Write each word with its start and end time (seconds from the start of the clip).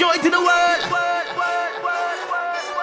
joy 0.00 0.16
to 0.16 0.30
the 0.30 0.40
world. 0.40 0.80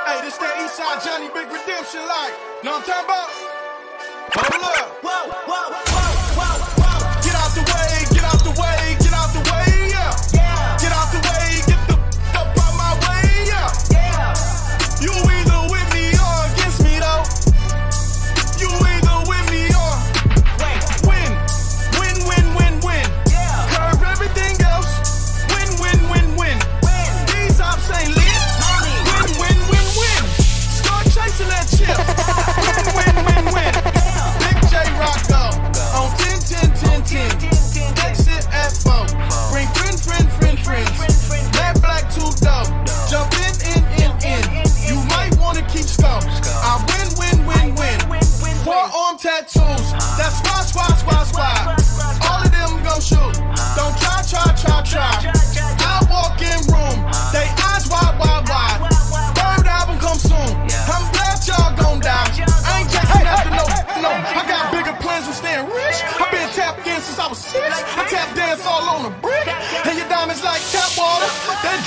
Hey, 0.06 0.21
this 0.21 0.38
that 0.38 0.54
Eastside 0.62 1.03
Johnny 1.03 1.30
Big 1.33 1.50
Redemption 1.50 2.05
like. 2.05 2.33
Know 2.64 2.78
what 2.78 2.85
I'm 2.85 2.93
talking 2.93 3.05
about? 3.09 3.30
Hold 4.37 4.62
up. 4.62 5.01
Whoa, 5.01 5.25
whoa, 5.50 5.87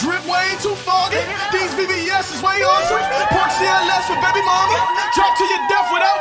drip 0.01 0.25
way 0.25 0.49
too 0.65 0.75
foggy. 0.81 1.21
These 1.53 1.73
VVS 1.77 2.33
is 2.33 2.41
way 2.43 2.65
awesome. 2.65 3.05
Pork 3.37 3.51
CLS 3.53 4.09
for 4.09 4.17
baby 4.25 4.41
mama. 4.45 4.81
Drop 5.15 5.37
to 5.37 5.45
your 5.45 5.63
death 5.69 5.89
without 5.93 6.20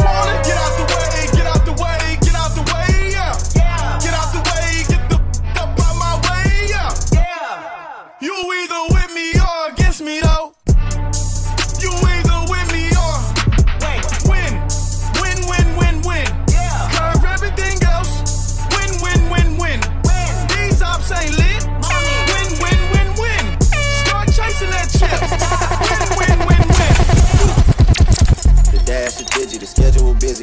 chasing 24.59 24.71
that 24.71 25.29
chip. 25.29 25.38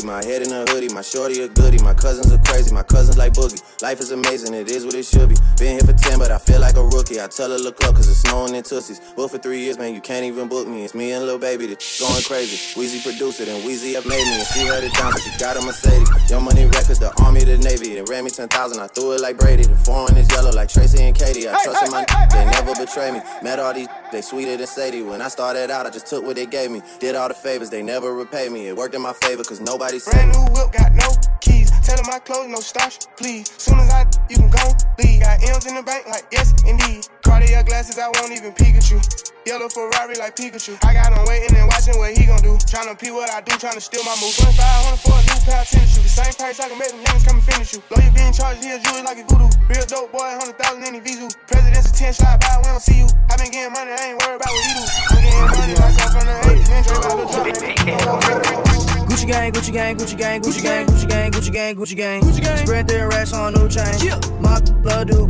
My 0.06 0.24
head 0.24 0.42
in 0.42 0.52
a 0.52 0.64
hoodie, 0.70 0.94
my 0.94 1.02
shorty 1.02 1.42
a 1.42 1.48
goodie. 1.48 1.82
My 1.82 1.92
cousins 1.92 2.32
are 2.32 2.38
crazy, 2.38 2.72
my 2.72 2.84
cousins 2.84 3.18
like 3.18 3.32
boogie. 3.32 3.60
Life 3.82 3.98
is 3.98 4.12
amazing, 4.12 4.54
it 4.54 4.70
is 4.70 4.84
what 4.86 4.94
it 4.94 5.04
should 5.04 5.28
be. 5.28 5.34
Been 5.58 5.72
here 5.72 5.80
for 5.80 5.94
10, 5.94 6.20
but 6.20 6.30
I 6.30 6.38
feel 6.38 6.60
like 6.60 6.76
a 6.76 6.84
rookie. 6.84 7.20
I 7.20 7.26
tell 7.26 7.50
her 7.50 7.58
look 7.58 7.82
up, 7.82 7.96
cause 7.96 8.08
it's 8.08 8.20
snowing 8.20 8.54
in 8.54 8.62
Tussies. 8.62 9.00
Booked 9.16 9.32
for 9.32 9.38
three 9.38 9.58
years, 9.58 9.78
man, 9.78 9.96
you 9.96 10.00
can't 10.00 10.24
even 10.24 10.46
book 10.46 10.68
me. 10.68 10.84
It's 10.84 10.94
me 10.94 11.10
and 11.10 11.26
Lil 11.26 11.40
Baby, 11.40 11.66
the 11.66 11.74
going 11.98 12.22
crazy. 12.22 12.54
Weezy 12.78 13.02
produced 13.02 13.40
it, 13.40 13.48
and 13.48 13.64
Weezy 13.64 13.94
have 13.96 14.06
made 14.06 14.22
me. 14.22 14.38
And 14.38 14.46
she 14.46 14.60
heard 14.64 14.84
it 14.84 14.94
down, 14.94 15.10
but 15.10 15.22
she 15.22 15.36
got 15.40 15.56
a 15.56 15.60
Mercedes. 15.66 16.08
Young 16.30 16.44
Money 16.44 16.66
Records, 16.66 17.00
the 17.00 17.10
Army, 17.24 17.42
the 17.42 17.58
Navy. 17.58 17.94
They 17.94 18.02
ran 18.02 18.22
me 18.22 18.30
10,000, 18.30 18.78
I 18.78 18.86
threw 18.86 19.10
it 19.10 19.20
like 19.20 19.38
Brady. 19.38 19.64
The 19.64 19.74
foreign 19.74 20.16
is 20.16 20.30
yellow 20.30 20.52
like 20.52 20.68
Tracy 20.68 21.02
and 21.02 21.16
Katie. 21.18 21.48
I 21.48 21.58
trust 21.64 21.84
in 21.84 21.90
my 21.90 22.06
they 22.30 22.44
never 22.44 22.74
betray 22.76 23.10
me. 23.10 23.20
Met 23.42 23.58
all 23.58 23.74
these, 23.74 23.88
they 24.12 24.22
sweeter 24.22 24.56
than 24.56 24.68
Sadie. 24.68 25.02
When 25.02 25.20
I 25.20 25.26
started 25.26 25.68
out, 25.68 25.84
I 25.84 25.90
just 25.90 26.06
took 26.06 26.24
what 26.24 26.36
they 26.36 26.46
gave 26.46 26.70
me. 26.70 26.80
Did 27.00 27.16
all 27.16 27.26
the 27.26 27.34
favors, 27.34 27.70
they 27.70 27.82
never 27.82 28.14
repay 28.14 28.48
me. 28.48 28.68
It 28.68 28.76
worked 28.76 28.94
in 28.94 29.02
my 29.02 29.12
favor, 29.14 29.42
cause 29.42 29.60
nobody 29.60 29.95
said 30.00 30.12
Brand 30.12 30.32
new 30.32 30.44
whip, 30.52 30.72
got 30.72 30.92
no 30.92 31.08
keys. 31.40 31.70
Tell 31.80 31.98
my 32.04 32.18
clothes, 32.18 32.48
no 32.48 32.60
starch, 32.60 33.06
please. 33.16 33.48
Soon 33.56 33.78
as 33.80 33.90
I, 33.90 34.04
you 34.28 34.36
can 34.36 34.50
go 34.50 34.64
leave. 34.98 35.20
Got 35.22 35.42
M's 35.42 35.66
in 35.66 35.74
the 35.74 35.82
bank, 35.82 36.06
like 36.08 36.26
yes, 36.32 36.52
indeed. 36.66 37.08
Cartier 37.22 37.62
glasses, 37.62 37.98
I 37.98 38.08
won't 38.12 38.32
even 38.32 38.52
Pikachu. 38.52 39.00
Yellow 39.46 39.68
Ferrari 39.68 40.18
like 40.18 40.34
Pikachu. 40.34 40.74
I 40.82 40.92
got 40.92 41.14
him 41.14 41.22
waiting 41.24 41.54
and 41.56 41.68
watching 41.70 41.96
what 41.98 42.12
he 42.12 42.26
gon' 42.26 42.42
do. 42.42 42.58
Tryna 42.66 42.98
pee 42.98 43.10
what 43.10 43.30
I 43.30 43.40
do, 43.40 43.54
tryna 43.56 43.80
steal 43.80 44.02
my 44.02 44.18
move. 44.18 44.34
2500 44.34 44.98
for 45.00 45.14
a 45.14 45.22
new 45.22 45.38
pair 45.46 45.62
of 45.62 45.68
tennis 45.70 45.94
shoes. 45.94 46.02
The 46.02 46.12
same 46.12 46.34
price 46.34 46.58
I 46.58 46.68
can 46.68 46.78
make 46.78 46.90
them 46.90 47.00
youngins 47.06 47.24
come 47.24 47.38
and 47.38 47.46
finish 47.46 47.72
you. 47.72 47.80
Lawyer 47.94 48.10
being 48.10 48.34
charged, 48.34 48.64
he 48.64 48.74
a 48.74 48.78
jewelry 48.82 49.06
like 49.06 49.22
a 49.22 49.24
voodoo. 49.24 49.48
Real 49.70 49.86
dope 49.86 50.10
boy, 50.10 50.26
100,000 50.34 50.82
in 50.82 50.98
the. 50.98 51.30
President's 51.46 51.90
a 51.90 51.94
10 51.94 52.12
slide 52.12 52.40
by, 52.42 52.58
we 52.58 52.66
don't 52.66 52.82
see 52.82 52.98
you. 52.98 53.08
I 53.30 53.38
been 53.38 53.54
getting 53.54 53.72
money, 53.72 53.94
I 53.94 54.12
ain't 54.12 54.18
worried 54.18 54.42
about 54.42 54.50
what 54.50 54.64
he 54.66 54.72
do. 54.74 54.84
I'm 55.14 55.22
getting 55.22 55.46
money, 55.46 55.74
I 55.78 55.90
come 55.94 56.10
from 56.10 56.26
the 56.26 56.36
80s, 56.42 56.66
then 56.66 56.82
Drake 56.82 57.06
about 57.06 57.16
the 57.22 58.74
drop. 58.74 58.86
Gucci 59.16 59.28
gang, 59.28 59.50
Gucci 59.50 59.72
gang, 59.72 59.96
Gucci 59.96 60.16
gang, 60.18 60.42
Gucci 60.42 60.62
gang, 60.62 60.86
Gucci 60.86 61.08
gang, 61.08 61.32
Gucci 61.32 61.50
gang, 61.50 61.74
Gucci 61.74 61.96
gang. 61.96 62.20
Gucci 62.20 62.42
gang. 62.42 62.58
Spread 62.58 62.86
their 62.86 63.08
racks 63.08 63.32
on 63.32 63.54
new 63.54 63.66
chain. 63.66 64.20
My 64.42 64.60
blood 64.82 65.08
do. 65.08 65.24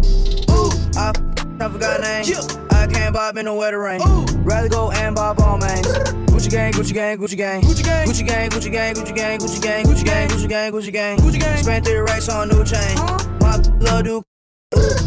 Ooh, 0.51 0.71
I, 0.99 1.13
I 1.61 1.69
forgot 1.69 2.01
name. 2.01 2.25
I 2.73 2.89
can't 2.89 3.15
bob 3.15 3.37
in 3.37 3.45
the 3.45 3.55
weather 3.55 3.79
rain. 3.79 4.01
Rather 4.43 4.69
go 4.69 4.91
and 4.91 5.15
bob 5.15 5.39
all 5.39 5.59
mains. 5.59 5.87
Gucci 5.87 6.51
gang, 6.51 6.73
Gucci 6.73 6.95
gang, 6.95 7.17
Gucci 7.17 7.37
gang, 7.37 7.63
Gucci 7.63 7.85
gang, 7.85 8.09
Gucci 8.09 8.27
gang, 8.27 8.51
Gucci 8.51 8.73
gang, 8.73 8.95
Gucci 8.95 9.15
gang, 9.15 9.39
Gucci 9.39 9.63
gang, 9.63 9.85
Gucci 9.87 10.05
gang, 10.05 10.29
Gucci 10.31 10.49
gang, 10.49 10.73
Gucci 10.73 10.93
gang, 10.93 11.19
Gucci 11.19 11.39
gang. 11.39 11.63
Spent 11.63 11.85
their 11.85 12.03
racks 12.03 12.29
on 12.29 12.49
new 12.49 12.65
chain. 12.65 12.97
My 13.39 13.57
blood 13.79 14.05
do. 14.05 14.23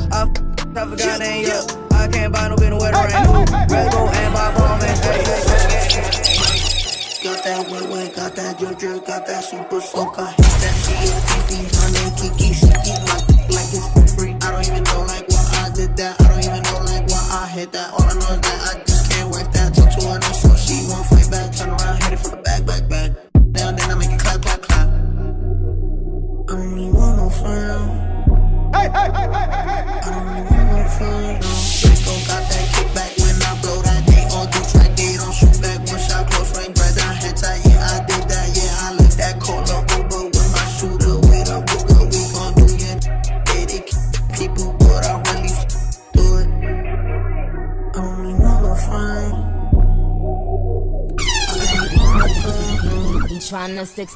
I, 0.10 0.24
I 0.78 0.86
forgot 0.88 1.20
name. 1.20 1.46
Yeah, 1.46 1.68
I 1.92 2.08
can't 2.08 2.32
buy 2.32 2.48
no 2.48 2.56
bin 2.56 2.70
the 2.70 2.78
weather 2.78 2.96
rain. 2.96 3.46
Rather 3.68 3.92
go 3.92 4.08
and 4.08 4.34
bob 4.34 4.56
all 4.58 4.78
mains. 4.78 5.00
Hey, 5.00 5.22
hey, 5.26 6.24
hey. 6.24 6.29
Got 7.40 7.46
that 7.46 7.72
wet 7.72 7.90
wet, 7.90 8.16
got 8.16 8.36
that 8.36 8.58
drip, 8.60 9.06
got 9.06 9.26
that 9.26 9.42
super 9.46 9.80
soak. 9.80 10.20
I 10.20 10.32
hit 10.32 10.44
that 10.60 10.76
shit, 10.84 11.08
Fifi, 11.24 11.56
my 11.80 11.88
name 11.96 12.12
Kiki, 12.20 12.52
she 12.52 12.68
keep 12.84 13.00
my 13.08 13.16
dick 13.32 13.48
like 13.56 13.72
it's 13.72 13.88
for 13.94 14.06
free. 14.20 14.36
I 14.42 14.52
don't 14.52 14.68
even 14.68 14.84
know 14.84 15.06
like 15.08 15.26
why 15.30 15.64
I 15.64 15.70
did 15.74 15.96
that. 15.96 16.20
I 16.20 16.28
don't 16.28 16.44
even 16.44 16.64
know 16.64 16.84
like 16.84 17.08
why 17.08 17.28
I 17.32 17.48
hit 17.48 17.72
that. 17.72 17.99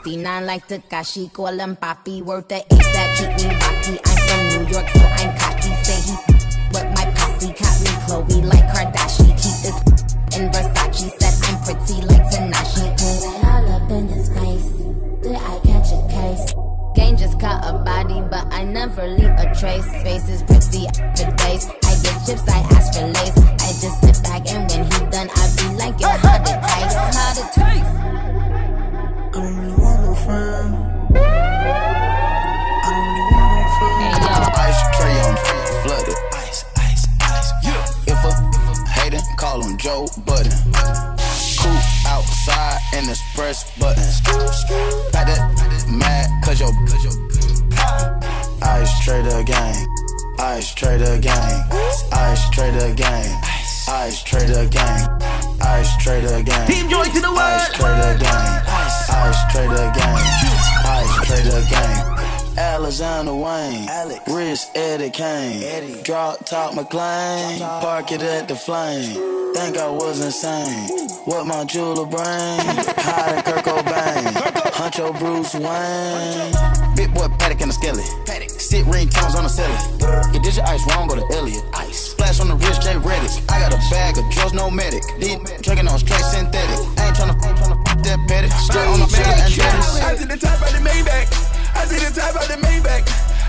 69 0.04 0.46
like 0.46 0.68
Tekashi, 0.68 1.32
call 1.32 1.58
him 1.58 1.78
Papi. 1.78 2.22
Worth 2.22 2.50
the 2.50 2.56
ace 2.56 2.92
that 2.92 3.08
keep 3.16 3.32
me 3.40 3.48
rocky. 3.56 3.96
I'm 4.04 4.20
from 4.28 4.42
New 4.52 4.64
York, 4.68 4.88
so 4.92 5.00
I'm 5.00 5.32
cocky. 5.40 5.72
Say 5.88 6.00
he 6.04 6.16
with 6.76 6.90
my 6.92 7.06
posse, 7.16 7.54
caught 7.56 7.80
me 7.80 7.92
Chloe 8.04 8.42
like 8.44 8.68
Kardashian. 8.68 9.32
Keep 9.40 9.58
this 9.64 9.78
in 10.36 10.52
Versace. 10.52 11.08
Said 11.20 11.36
I'm 11.48 11.56
pretty 11.64 12.02
like 12.04 12.26
Tanashi. 12.28 12.84
Put 13.00 13.16
it 13.32 13.46
all 13.48 13.72
up 13.72 13.92
in 13.92 14.08
his 14.10 14.28
face. 14.28 14.68
Did 15.24 15.40
I 15.40 15.60
catch 15.64 15.96
a 15.96 16.02
case? 16.12 16.54
Gang 16.96 17.16
just 17.16 17.40
caught 17.40 17.64
a 17.64 17.72
body, 17.80 18.20
but 18.30 18.46
I 18.52 18.66
never 18.66 19.08
leave 19.08 19.32
a 19.40 19.56
trace. 19.56 19.88
Face 20.04 20.28
is 20.28 20.44
pretty 20.44 20.84
for 21.16 21.32
days. 21.48 21.64
I 21.88 21.96
get 22.04 22.20
chips, 22.28 22.44
I 22.50 22.60
ask 22.76 22.92
for 22.92 23.08
lace. 23.08 23.38
I 23.40 23.70
just 23.80 24.04
sit 24.04 24.24
back 24.24 24.52
and 24.52 24.70
when 24.70 24.84
he 24.84 25.00
done, 25.12 25.30
I 25.32 25.48
be 25.56 25.73
Joe 39.84 40.08
Budden. 40.26 40.50
Cool 41.60 41.82
outside 42.08 42.80
and 42.94 43.10
it's 43.10 43.20
press 43.36 43.70
buttons. 43.78 44.22
Got 45.12 45.28
that 45.28 45.86
mad 45.92 46.30
cause 46.42 46.62
your, 46.62 46.72
cause 46.88 47.04
your 47.04 47.12
Ice 48.64 49.04
trader 49.04 49.44
gang. 49.44 49.76
Ice 50.40 50.74
trader 50.74 51.20
gang. 51.20 51.70
Ice 52.14 52.50
trader 52.52 52.96
gang. 52.96 53.44
Ice 53.90 54.24
trader 54.24 54.66
gang. 54.70 55.22
Ice 55.62 55.98
trader 55.98 56.42
gang. 56.44 56.66
Team 56.66 56.88
Joy 56.88 57.04
to 57.04 57.20
the 57.20 57.28
Ice 57.28 57.68
word. 57.68 57.76
trader 57.76 58.20
gang. 58.24 58.64
Ice 59.12 59.52
trader 59.52 59.92
gang. 60.00 60.16
Ice 60.86 61.28
trader 61.28 61.62
gang. 61.70 62.13
Alexander 62.58 63.34
Wang, 63.34 63.88
Alex. 63.90 64.22
Rich 64.28 64.60
Eddie 64.76 65.10
Kane, 65.10 65.64
Eddie. 65.64 66.04
Drop 66.04 66.46
Top 66.46 66.76
McLean, 66.76 67.60
park 67.60 68.12
it 68.12 68.22
at 68.22 68.48
the 68.48 68.56
flame. 68.56 69.54
Think 69.56 69.78
I 69.78 69.90
was 69.90 70.24
insane. 70.24 70.90
What 71.26 71.46
my 71.46 71.64
jeweler 71.66 72.06
brain? 72.06 72.24
Hide 73.02 73.38
at 73.38 73.46
Kurt 73.46 73.66
Cobain, 73.66 74.34
Huncho 74.74 75.18
Bruce 75.18 75.54
Wayne. 75.54 76.96
Big 76.96 77.14
boy 77.14 77.28
Patek 77.38 77.62
and 77.62 77.70
the 77.70 77.74
Skelly. 77.74 78.04
Sit 78.50 78.86
ring 78.86 79.10
counts 79.10 79.36
on 79.36 79.44
the 79.44 79.50
celly. 79.50 80.34
You 80.34 80.40
did 80.42 80.56
your 80.56 80.66
ice 80.66 80.82
wrong, 80.90 81.08
go 81.08 81.16
to 81.16 81.36
Elliot. 81.36 81.64
Ice. 81.74 82.12
Splash 82.12 82.40
on 82.40 82.48
the 82.50 82.56
wrist, 82.56 82.82
J 82.82 82.94
Redick. 82.94 83.52
I 83.52 83.60
got 83.60 83.74
a 83.74 83.78
bag 83.90 84.18
of 84.18 84.30
drugs, 84.32 84.54
no 84.54 84.70
medic. 84.70 85.04
Deep 85.20 85.42
drinking 85.62 85.88
on 85.88 86.00
straight 86.00 86.22
synthetic. 86.22 86.78
I 86.98 87.08
ain't 87.08 87.16
tryna, 87.18 87.34
ain't 87.46 87.58
tryna 87.58 88.04
that 88.04 88.20
petty. 88.28 88.50
Straight 88.50 88.88
on 88.88 89.00
the 89.00 89.06
and 89.06 89.42
I 89.42 90.16
see 90.16 90.26
the 90.26 90.38
top 90.38 90.62
of 90.62 90.72
the 90.72 90.80
Maybach. 90.80 91.53
I 91.76 91.86
see 91.86 92.00
the 92.00 92.12
top 92.14 92.36
of 92.36 92.48
the 92.48 92.58
Maybach. 92.62 93.04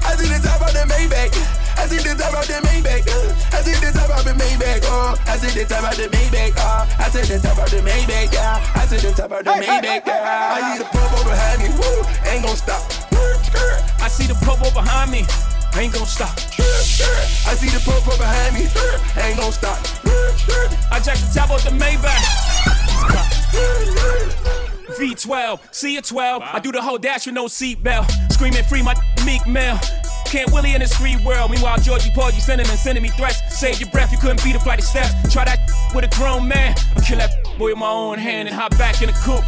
I 0.04 0.16
see 0.16 0.28
the 0.28 0.38
top 0.40 0.60
of 0.60 0.72
the 0.72 0.84
Maybach. 0.86 1.32
I 1.76 1.86
see 1.86 1.98
the 1.98 2.14
top 2.14 2.34
of 2.34 2.46
the 2.46 2.60
Maybach. 2.66 3.06
uh. 3.08 3.56
I 3.56 3.62
see 3.62 3.74
the 3.80 3.90
top 3.92 4.10
of 4.10 4.24
the 4.24 4.32
Maybach. 4.32 4.84
Oh, 4.84 5.16
I 5.26 5.36
see 5.36 5.52
the 5.52 5.64
top 5.66 5.84
of 5.84 5.96
the 5.96 6.08
Maybach. 6.08 6.54
Oh, 6.56 6.86
I 6.98 7.08
see 7.08 7.24
the 7.26 7.38
top 7.40 7.58
of 7.58 7.70
the 7.70 7.78
Maybach. 7.78 8.32
Yeah, 8.32 8.60
I 8.74 8.86
see 8.86 8.98
the 8.98 9.12
top 9.12 9.32
of 9.32 9.44
the 9.44 9.50
Maybach. 9.50 10.06
Yeah, 10.06 10.54
I 10.56 10.72
need 10.72 10.80
a 10.80 10.88
purple 10.88 11.24
behind 11.24 11.62
me. 11.62 11.68
Woo, 11.76 12.04
ain't 12.30 12.44
gon' 12.44 12.56
stop. 12.56 12.82
I 14.00 14.08
see 14.08 14.26
the 14.26 14.34
popo 14.44 14.70
behind 14.70 15.10
me. 15.10 15.24
Ain't 15.76 15.92
gonna 15.92 16.06
stop. 16.06 16.30
I 17.46 17.54
see 17.58 17.68
the 17.68 17.80
purple 17.84 18.16
behind 18.16 18.54
me. 18.54 18.68
Ain't 19.20 19.38
gon' 19.38 19.52
stop. 19.52 19.78
I 20.92 21.00
jack 21.00 21.18
the 21.18 21.30
top 21.34 21.50
off 21.50 21.64
the 21.64 21.70
Maybach. 21.70 22.22
V12, 24.92 25.74
see 25.74 25.96
a 25.96 26.02
12. 26.02 26.42
I 26.42 26.60
do 26.60 26.70
the 26.72 26.82
whole 26.82 26.98
dash 26.98 27.26
with 27.26 27.34
no 27.34 27.46
seatbelt. 27.46 28.10
Screaming 28.32 28.64
free 28.64 28.82
my 28.82 28.94
Meek 29.24 29.46
Mill. 29.46 29.78
Can't 30.26 30.50
Willie 30.52 30.74
in 30.74 30.80
this 30.80 30.94
free 30.94 31.16
world. 31.24 31.50
Meanwhile, 31.50 31.78
Georgie 31.80 32.10
Paul, 32.14 32.30
you 32.30 32.40
sending 32.40 32.66
and 32.66 32.78
sending 32.78 33.02
me 33.02 33.08
threats. 33.10 33.40
Save 33.58 33.80
your 33.80 33.90
breath, 33.90 34.12
you 34.12 34.18
couldn't 34.18 34.42
beat 34.42 34.56
a 34.56 34.60
flight 34.60 34.78
of 34.78 34.84
steps. 34.84 35.12
Try 35.32 35.44
that 35.44 35.60
with 35.94 36.04
a 36.04 36.16
grown 36.16 36.48
man. 36.48 36.74
I'll 36.96 37.02
kill 37.02 37.18
that 37.18 37.30
boy 37.58 37.70
with 37.70 37.78
my 37.78 37.88
own 37.88 38.18
hand 38.18 38.48
and 38.48 38.56
hop 38.56 38.76
back 38.76 39.00
in 39.00 39.08
the 39.08 39.12
coop. 39.24 39.44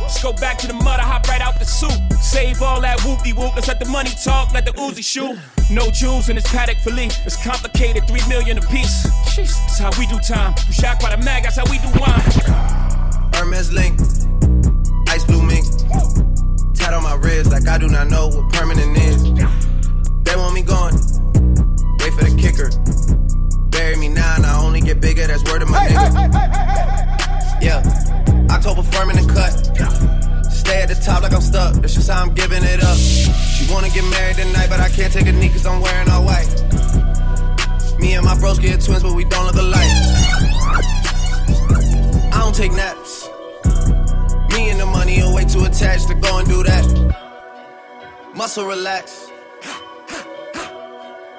Just 0.00 0.22
go 0.22 0.32
back 0.32 0.58
to 0.58 0.66
the 0.66 0.74
mud, 0.74 1.00
I 1.00 1.04
hop 1.04 1.26
right 1.28 1.40
out 1.40 1.58
the 1.58 1.64
soup. 1.64 1.90
Save 2.20 2.62
all 2.62 2.80
that 2.80 2.98
whoopty 3.00 3.36
whoop. 3.36 3.54
Let's 3.54 3.68
let 3.68 3.80
the 3.80 3.86
money 3.86 4.10
talk, 4.22 4.52
let 4.52 4.64
the 4.64 4.72
Uzi 4.72 5.04
shoot. 5.04 5.38
No 5.70 5.90
jewels 5.90 6.28
in 6.28 6.36
this 6.36 6.46
Patek 6.46 6.80
Philippe. 6.80 7.14
It's 7.24 7.42
complicated, 7.42 8.06
three 8.06 8.26
million 8.28 8.58
a 8.58 8.62
piece. 8.62 9.04
That's 9.36 9.78
how 9.78 9.90
we 9.98 10.06
do 10.06 10.18
time. 10.18 10.54
Shocked 10.70 11.02
by 11.02 11.14
the 11.14 11.22
mag, 11.22 11.42
that's 11.42 11.56
how 11.56 11.64
we 11.70 11.78
do 11.78 11.88
wine. 11.98 12.20
Hermes 13.34 13.72
link, 13.72 13.98
ice 15.08 15.24
blue 15.24 15.42
mink. 15.42 15.64
Tat 16.74 16.92
on 16.94 17.02
my 17.02 17.14
wrist 17.14 17.50
like 17.50 17.66
I 17.66 17.78
do 17.78 17.88
not 17.88 18.08
know 18.08 18.28
what 18.28 18.52
permanent 18.52 18.96
is. 18.98 19.22
They 20.24 20.36
want 20.36 20.54
me 20.54 20.62
gone, 20.62 20.94
wait 22.00 22.12
for 22.12 22.24
the 22.24 22.34
kicker. 22.38 22.70
Bury 23.70 23.96
me 23.96 24.08
now 24.08 24.36
and 24.36 24.46
I 24.46 24.62
only 24.64 24.80
get 24.80 25.00
bigger, 25.00 25.26
that's 25.26 25.42
word 25.50 25.62
of 25.62 25.70
my 25.70 25.86
nigga. 25.86 27.62
Yeah, 27.62 27.82
October 28.50 28.82
firm 28.82 29.10
in 29.10 29.16
the 29.16 29.32
cut. 29.32 29.52
Stay 30.52 30.82
at 30.82 30.88
the 30.88 30.94
top 30.96 31.22
like 31.22 31.32
I'm 31.32 31.40
stuck, 31.40 31.74
that's 31.74 31.94
just 31.94 32.10
how 32.10 32.22
I'm 32.22 32.34
giving 32.34 32.62
it 32.64 32.82
up. 32.82 32.96
She 32.98 33.72
wanna 33.72 33.88
get 33.90 34.04
married 34.10 34.36
tonight, 34.36 34.68
but 34.68 34.80
I 34.80 34.88
can't 34.88 35.12
take 35.12 35.26
a 35.26 35.32
knee 35.32 35.48
cause 35.48 35.66
I'm 35.66 35.80
wearing 35.80 36.08
all 36.10 36.24
white. 36.24 36.48
Me 37.98 38.14
and 38.14 38.24
my 38.24 38.38
bros 38.38 38.58
get 38.58 38.80
twins, 38.80 39.02
but 39.02 39.14
we 39.14 39.24
don't 39.24 39.46
look 39.46 39.56
alike. 39.56 39.90
I 42.32 42.38
don't 42.42 42.54
take 42.54 42.72
naps. 42.72 43.25
Me 44.56 44.70
and 44.70 44.80
the 44.80 44.86
money 44.86 45.20
are 45.22 45.34
way 45.34 45.44
too 45.44 45.64
attached 45.64 46.08
to 46.08 46.14
go 46.14 46.38
and 46.38 46.48
do 46.48 46.62
that. 46.62 46.84
Muscle 48.34 48.64
relax. 48.64 49.30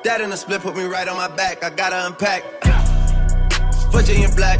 That 0.03 0.21
in 0.21 0.31
a 0.31 0.37
split 0.37 0.61
put 0.61 0.77
me 0.77 0.83
right 0.83 1.07
on 1.07 1.17
my 1.17 1.27
back. 1.27 1.63
I 1.63 1.71
gotta 1.71 2.05
unpack. 2.05 2.43
Virginia 3.91 4.29
black. 4.35 4.59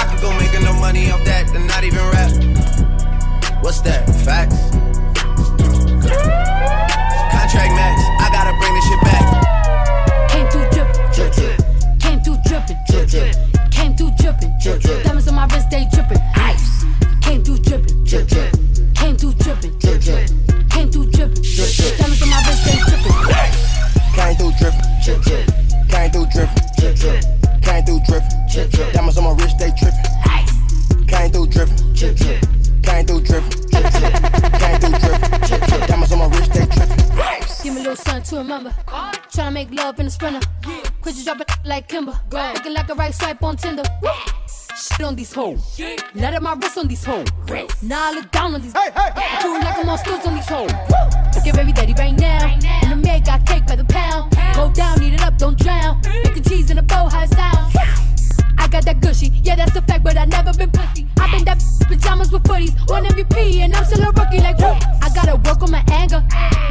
I 0.00 0.04
could 0.08 0.22
go 0.22 0.32
making 0.38 0.64
no 0.64 0.72
money 0.80 1.10
off 1.10 1.22
that 1.24 1.54
and 1.54 1.66
not 1.66 1.84
even 1.84 1.98
rap. 1.98 2.32
What's 3.62 3.82
that? 3.82 4.08
Facts. 4.24 4.70
Contract 7.30 7.72
max. 7.76 8.00
I 8.24 8.28
gotta 8.32 8.54
bring 8.56 8.72
this 8.74 8.86
shit 8.88 9.00
back. 9.04 9.24
Came 10.30 10.48
through 10.48 10.66
drippin', 10.72 11.12
drip, 11.12 11.30
drip. 11.34 11.58
Came 12.00 12.20
through 12.22 12.38
drippin', 12.46 12.78
drip, 12.88 13.06
drip. 13.10 13.36
Came 13.70 13.94
through 13.94 14.12
drippin', 14.18 14.52
drip, 14.62 14.80
drip. 14.80 15.04
Diamonds 15.04 15.28
on 15.28 15.34
my 15.34 15.46
wrist, 15.48 15.68
they 15.70 15.84
drippin', 15.92 16.05
make 39.70 39.78
love 39.78 39.98
in 39.98 40.06
the 40.06 40.10
sprinter. 40.10 40.40
Quit 41.00 41.16
you 41.16 41.24
drop 41.24 41.40
it 41.40 41.50
like 41.64 41.88
Kimber. 41.88 42.18
Looking 42.30 42.74
like 42.74 42.88
a 42.88 42.94
right 42.94 43.14
swipe 43.14 43.42
on 43.42 43.56
Tinder. 43.56 43.82
Shit 44.76 45.02
on 45.02 45.16
these 45.16 45.32
hoes. 45.32 45.80
Let 46.14 46.34
up 46.34 46.42
my 46.42 46.54
wrist 46.54 46.78
on 46.78 46.88
these 46.88 47.04
hoes. 47.04 47.26
Now 47.82 48.10
I 48.10 48.12
look 48.12 48.30
down 48.30 48.54
on 48.54 48.60
these. 48.60 48.72
I 48.74 49.40
do 49.42 49.56
it 49.56 49.64
like 49.64 49.78
I'm 49.78 49.88
on 49.88 49.98
stilts 49.98 50.26
on 50.26 50.34
these 50.34 50.48
hoes. 50.48 50.70
Look 50.70 51.46
at 51.46 51.54
baby 51.54 51.72
daddy 51.72 51.94
right 51.94 52.18
now. 52.18 52.46
And 52.82 52.92
the 52.92 52.96
maid 52.96 53.24
got 53.24 53.46
cake 53.46 53.66
by 53.66 53.76
the 53.76 53.84
pound. 53.84 54.36
Go 54.54 54.70
down, 54.72 55.02
eat 55.02 55.14
it 55.14 55.22
up, 55.22 55.38
don't 55.38 55.58
drown. 55.58 56.00
Making 56.24 56.42
cheese 56.42 56.70
in 56.70 56.78
a 56.78 56.82
bow, 56.82 57.08
how 57.08 57.24
it 57.24 57.30
sound. 57.30 57.72
I 58.66 58.68
got 58.68 58.84
that 58.86 59.00
gushy, 59.00 59.30
yeah, 59.44 59.54
that's 59.54 59.76
a 59.76 59.82
fact, 59.82 60.02
but 60.02 60.18
I 60.18 60.24
never 60.24 60.52
been 60.52 60.72
pussy. 60.72 61.06
I 61.20 61.30
been 61.30 61.44
that 61.44 61.62
pajamas 61.86 62.32
with 62.32 62.42
footies, 62.42 62.74
one 62.90 63.04
MVP, 63.04 63.62
and 63.62 63.72
I'm 63.72 63.84
still 63.84 64.02
a 64.02 64.10
rookie. 64.10 64.42
Like, 64.42 64.58
whoop. 64.58 64.74
I 65.00 65.08
gotta 65.14 65.36
work 65.36 65.62
on 65.62 65.70
my 65.70 65.84
anger, 65.92 66.18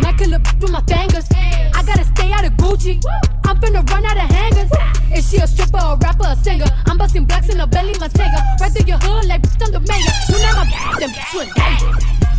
might 0.04 0.18
kill 0.18 0.34
a 0.34 0.40
with 0.60 0.72
my 0.76 0.84
fingers. 0.92 1.24
I 1.32 1.82
gotta 1.88 2.04
stay 2.04 2.34
out 2.34 2.44
of 2.44 2.52
Gucci. 2.60 3.00
I'm 3.46 3.56
finna 3.62 3.80
run 3.90 4.04
out 4.04 4.18
of 4.18 4.28
hangers. 4.28 4.70
Is 5.16 5.32
she 5.32 5.38
a 5.38 5.48
stripper, 5.48 5.80
a 5.80 5.96
rapper, 6.04 6.28
a 6.28 6.36
singer? 6.36 6.68
I'm 6.86 6.98
busting 6.98 7.24
blacks 7.24 7.48
in 7.48 7.60
her 7.60 7.68
belly, 7.68 7.96
my 7.98 8.10
tiger. 8.10 8.44
Right 8.60 8.74
through 8.74 8.88
your 8.92 9.00
hood, 9.00 9.24
like 9.32 9.48
I'm 9.64 9.72
the 9.72 9.80
mayor. 9.80 10.12
You 10.28 10.36
know 10.44 10.52
my 10.52 10.68
them 11.00 11.16
in 11.16 11.48
danger. 11.56 11.92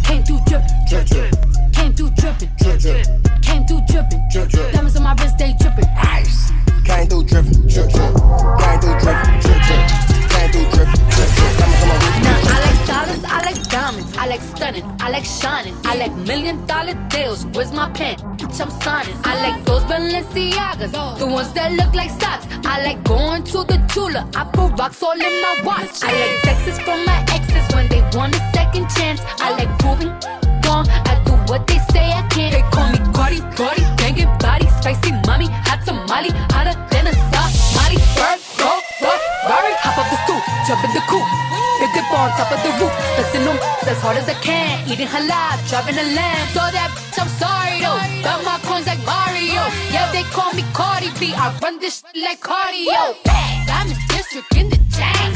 Came 0.05 0.23
through 0.23 0.41
drippin', 0.45 0.85
drip, 0.85 1.07
drip. 1.09 1.33
Came 1.73 1.95
through 1.97 2.11
drippin', 2.21 2.53
drip, 2.61 2.79
drip. 2.79 3.07
Came 3.41 3.65
through 3.65 3.81
drippin', 3.89 4.21
drip, 4.31 4.51
drip. 4.51 4.73
Diamonds 4.75 4.97
on 4.99 5.03
my 5.03 5.17
wrist, 5.17 5.39
they 5.39 5.57
drippin'. 5.57 5.89
Ice. 5.97 6.53
Came. 6.87 7.07
Diamonds 11.49 11.83
on 11.83 11.89
my 11.89 11.97
wrist, 11.97 12.23
Now 12.23 12.39
I 12.47 12.59
like 12.65 12.87
dollars, 12.87 13.25
I 13.25 13.43
like 13.45 13.69
diamonds, 13.69 14.17
I 14.17 14.27
like 14.27 14.41
stunning, 14.41 14.85
I 15.01 15.11
like 15.11 15.25
shining, 15.25 15.75
I 15.85 15.97
like 15.97 16.15
million 16.15 16.65
dollar 16.67 16.95
deals. 17.09 17.45
Where's 17.47 17.73
my 17.73 17.91
pen? 17.91 18.17
Bitch, 18.39 18.61
I'm 18.61 18.71
signing. 18.81 19.17
I 19.25 19.51
like 19.51 19.65
those 19.65 19.83
Balenciagas, 19.85 21.19
the 21.19 21.27
ones 21.27 21.53
that 21.55 21.73
look 21.73 21.95
like 21.95 22.11
socks. 22.11 22.47
I 22.65 22.85
like 22.85 23.03
going 23.05 23.43
to 23.45 23.65
the 23.65 23.79
Tula. 23.93 24.29
I 24.37 24.45
put 24.45 24.79
rocks 24.79 25.03
all 25.03 25.13
in 25.13 25.19
my 25.43 25.61
watch. 25.65 26.03
I 26.03 26.13
like 26.13 26.43
texts 26.43 26.79
from 26.85 27.05
my 27.05 27.25
exes 27.31 27.75
when 27.75 27.89
they 27.89 28.01
want 28.17 28.35
a 28.35 28.39
second 28.55 28.89
chance. 28.91 29.21
I 29.41 29.51
like 29.57 29.79
proving 29.79 30.13
as 43.89 44.01
hard 44.01 44.17
as 44.17 44.29
I 44.29 44.35
can. 44.35 44.89
Eating 44.89 45.07
halal, 45.07 45.57
driving 45.69 45.99
a 45.99 46.07
lamb. 46.15 46.49
So 46.49 46.61
that 46.77 46.91
bitch, 46.95 47.19
I'm 47.23 47.31
sorry 47.39 47.79
though. 47.85 47.99
Got 48.23 48.45
my 48.45 48.59
coins 48.67 48.87
like 48.87 49.03
Mario. 49.05 49.63
Yeah, 49.95 50.11
they 50.13 50.25
call 50.35 50.53
me 50.55 50.65
Cardi 50.73 51.11
B. 51.21 51.33
I 51.35 51.57
run 51.63 51.79
this 51.79 52.03
shit 52.03 52.23
like 52.23 52.41
cardio. 52.41 53.17
I'm 53.69 53.89
in 53.91 53.99
district 54.09 54.57
in 54.57 54.69
the 54.71 54.79
chain. 54.97 55.36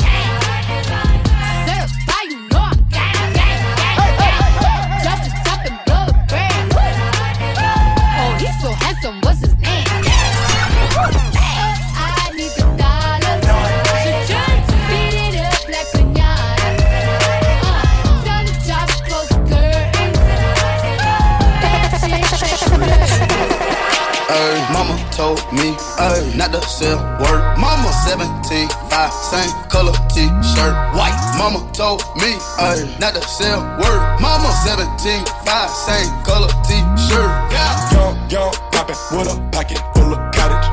Me 26.01 26.07
ay, 26.07 26.37
not 26.37 26.53
to 26.53 26.61
sell 26.69 26.99
word. 27.21 27.43
Mama 27.59 27.93
17, 28.09 28.69
5, 28.69 29.13
same 29.13 29.53
color 29.69 29.93
t-shirt, 30.09 30.75
white. 30.97 31.17
Mama 31.37 31.61
told 31.73 32.01
me 32.17 32.37
ay, 32.59 32.81
not 33.01 33.15
to 33.15 33.23
sell 33.23 33.61
word. 33.79 34.01
Mama 34.21 34.51
17, 34.65 35.25
5, 35.45 35.71
same 35.71 36.09
color 36.25 36.49
t-shirt. 36.65 37.31
Yeah. 37.53 37.93
Young, 37.93 38.31
young, 38.31 38.53
poppin' 38.73 38.97
with 39.13 39.29
a 39.29 39.37
pocket 39.53 39.81
full 39.95 40.13
of 40.13 40.21
cottage. 40.33 40.67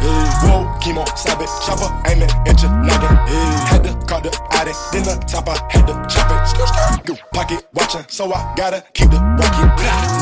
Whoa, 0.43 0.63
chemo, 0.79 1.03
stab 1.17 1.41
it, 1.41 1.50
chopper, 1.65 1.89
aim 2.07 2.22
it 2.24 2.31
at 2.48 2.62
your 2.62 2.72
noggin. 2.72 3.15
Had 3.67 3.84
to 3.84 3.93
call 4.05 4.22
the 4.22 4.31
addict, 4.51 4.77
then 4.91 5.03
the 5.03 5.15
top, 5.27 5.50
I 5.50 5.57
had 5.69 5.88
to 5.88 5.93
chop 6.07 6.31
it. 6.31 6.48
Skirt, 6.48 6.67
skirt. 7.03 7.22
Pocket 7.34 7.67
watchin', 7.74 8.05
so 8.07 8.31
I 8.31 8.53
gotta 8.55 8.84
keep 8.93 9.10
the 9.10 9.19
rocket. 9.19 9.67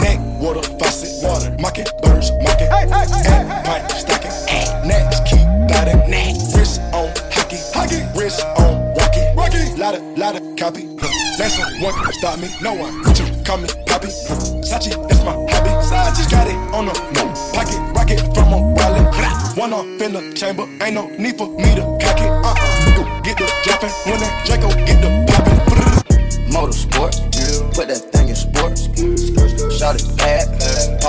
Neck, 0.01 0.19
water, 0.45 0.61
faucet, 0.77 1.09
water, 1.25 1.49
market, 1.59 1.89
birds, 2.03 2.29
market. 2.45 2.69
And 2.69 3.65
pipe, 3.65 3.89
stocking, 3.91 4.29
next, 4.85 5.25
keep 5.25 5.41
biting. 5.67 6.05
Wrist 6.53 6.81
on 6.93 7.09
hockey, 7.33 7.57
hockey, 7.73 8.05
wrist 8.13 8.45
on 8.61 8.93
rocket, 8.93 9.35
rocket. 9.35 9.77
Lotta, 9.77 9.99
lotta 10.15 10.41
copy. 10.57 10.85
Last 11.39 11.59
one 11.81 11.93
can 11.93 12.13
stop 12.13 12.39
me, 12.39 12.47
no 12.61 12.73
one. 12.73 12.93
What 13.03 13.19
you 13.19 13.25
call 13.43 13.57
me, 13.57 13.67
Poppy? 13.87 14.07
Sachi, 14.61 14.93
that's 15.09 15.23
my 15.25 15.33
hobby. 15.33 15.71
Sachi 15.81 16.29
got 16.29 16.47
it 16.47 16.55
on 16.73 16.85
the 16.85 16.93
no 17.17 17.25
pocket, 17.51 17.81
rocket 17.97 18.19
from 18.35 18.53
a 18.53 18.61
wallet. 18.61 19.57
One 19.57 19.73
off 19.73 19.85
in 20.01 20.13
the 20.13 20.33
chamber, 20.35 20.63
ain't 20.83 20.93
no 20.93 21.07
need 21.17 21.37
for 21.37 21.47
me 21.47 21.73
to 21.75 21.81
cock 21.99 22.21
it. 22.21 22.29
Uh-uh. 22.29 23.21
Get 23.23 23.37
the 23.37 23.51
dropping 23.63 23.89
when 24.05 24.19
that 24.19 24.45
Draco 24.45 24.69
get 24.85 25.01
the 25.01 25.09
popping. 25.27 25.55
Motorsport, 26.53 27.11
put 27.73 27.87
that 27.89 27.97
thing 28.13 28.24
in 28.24 28.24
sports. 28.24 28.24
Shot 29.85 30.01
it 30.01 30.17
bad, 30.17 31.04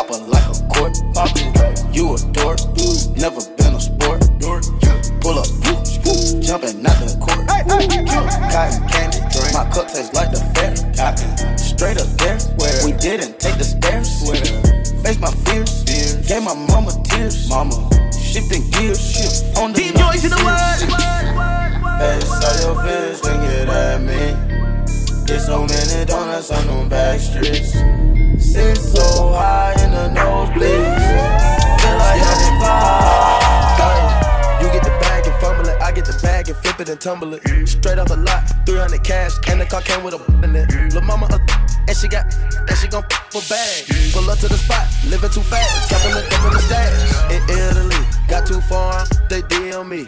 tumble 37.07 37.35
it. 37.35 37.69
Straight 37.69 37.99
off 38.01 38.09
the 38.09 38.17
lot, 38.17 38.43
300 38.67 39.05
cash, 39.05 39.39
and 39.47 39.61
the 39.61 39.67
car 39.67 39.81
came 39.81 40.03
with 40.03 40.15
a 40.15 40.21
in 40.43 40.57
it. 40.57 40.67
Mama 41.07 41.31
a 41.31 41.39
and 41.87 41.97
she 41.97 42.09
got, 42.09 42.27
and 42.67 42.77
she 42.79 42.89
gon' 42.89 43.07
for 43.31 43.43
bag. 43.47 43.87
Pull 44.11 44.27
up 44.29 44.39
to 44.43 44.49
the 44.51 44.59
spot, 44.59 44.91
living 45.07 45.31
too 45.31 45.47
fast, 45.47 45.71
dropping 45.87 46.19
the 46.19 46.23
in 46.27 46.51
the 46.51 46.59
stash. 46.67 46.99
In 47.31 47.43
Italy, 47.47 48.03
got 48.27 48.43
too 48.45 48.61
far, 48.67 49.07
they 49.31 49.41
DM 49.43 49.87
me. 49.87 50.03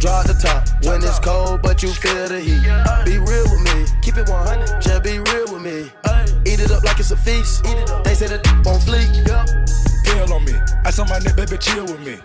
Draw 0.00 0.24
the 0.24 0.32
top 0.40 0.64
when 0.88 1.04
it's 1.04 1.18
cold, 1.20 1.60
but 1.60 1.82
you 1.82 1.92
feel 1.92 2.26
the 2.32 2.40
heat. 2.40 2.64
Be 3.04 3.20
real 3.20 3.44
with 3.52 3.62
me, 3.68 3.84
keep 4.00 4.16
it 4.16 4.24
100, 4.24 4.80
just 4.80 5.04
be 5.04 5.20
real 5.20 5.44
with 5.52 5.60
me. 5.60 5.92
Eat 6.48 6.60
it 6.64 6.72
up 6.72 6.82
like 6.84 6.98
it's 6.98 7.10
a 7.10 7.18
feast. 7.20 7.64
They 8.04 8.14
say 8.16 8.32
the 8.32 8.40
on 8.64 8.80
fleek. 8.88 9.12
Pill 10.08 10.32
on 10.32 10.42
me. 10.46 10.56
Ice 10.88 10.98
on 10.98 11.06
my 11.06 11.18
neck, 11.18 11.36
baby, 11.36 11.58
chill 11.58 11.84
with 11.84 12.00
me. 12.00 12.16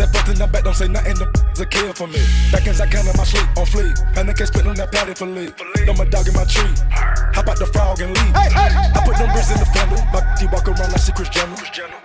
That 0.00 0.08
fucked 0.14 0.30
in 0.30 0.38
the 0.38 0.46
back, 0.46 0.64
don't 0.64 0.72
say 0.72 0.88
nothing, 0.88 1.18
a 1.60 1.66
kill 1.66 1.92
for 1.92 2.06
me. 2.06 2.20
Back 2.52 2.66
as 2.66 2.80
I 2.80 2.86
can 2.86 3.06
in 3.06 3.16
my 3.16 3.24
sleep, 3.24 3.46
on 3.56 3.66
fleek. 3.66 3.94
And 4.16 4.30
I 4.30 4.32
can't 4.32 4.48
spit 4.48 4.66
on 4.66 4.74
that 4.76 4.92
patty 4.92 5.14
for 5.14 5.26
leave. 5.26 5.54
Know 5.86 5.94
my 5.94 6.04
dog 6.04 6.28
in 6.28 6.34
my 6.34 6.44
tree. 6.44 6.70
Hop 7.34 7.48
out 7.48 7.58
the 7.58 7.66
frog 7.66 8.00
and 8.00 8.10
leave. 8.14 8.32
I 8.34 9.00
put 9.04 9.16
them 9.16 9.30
bricks 9.32 9.50
in 9.50 9.58
the 9.58 9.68
family. 9.74 10.00
My 10.12 10.20
D 10.38 10.46
walk 10.52 10.68
around 10.68 10.92
like 10.92 11.02
she 11.02 11.12
Kris 11.12 11.28
Jenner. 11.30 11.56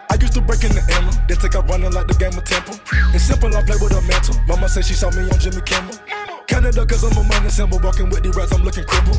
I 0.09 0.15
used 0.21 0.33
to 0.33 0.41
break 0.41 0.63
in 0.63 0.73
the 0.73 0.83
Emma, 0.93 1.11
then 1.27 1.37
take 1.37 1.55
out 1.55 1.69
running 1.69 1.91
like 1.91 2.07
the 2.07 2.13
game 2.13 2.37
of 2.37 2.45
Temple. 2.45 2.77
It's 3.13 3.25
simple, 3.25 3.49
I 3.55 3.63
play 3.65 3.77
with 3.81 3.93
a 3.97 4.01
mantle. 4.05 4.35
Mama 4.47 4.69
say 4.69 4.81
she 4.81 4.93
saw 4.93 5.09
me 5.11 5.25
on 5.29 5.39
Jimmy 5.39 5.61
Kimmel. 5.65 5.97
Canada, 6.45 6.85
cause 6.85 7.03
I'm 7.03 7.17
a 7.17 7.23
money 7.23 7.49
symbol. 7.49 7.79
Walking 7.79 8.09
with 8.09 8.21
the 8.21 8.29
rats, 8.37 8.53
I'm 8.53 8.63
looking 8.63 8.85
crippled. 8.85 9.17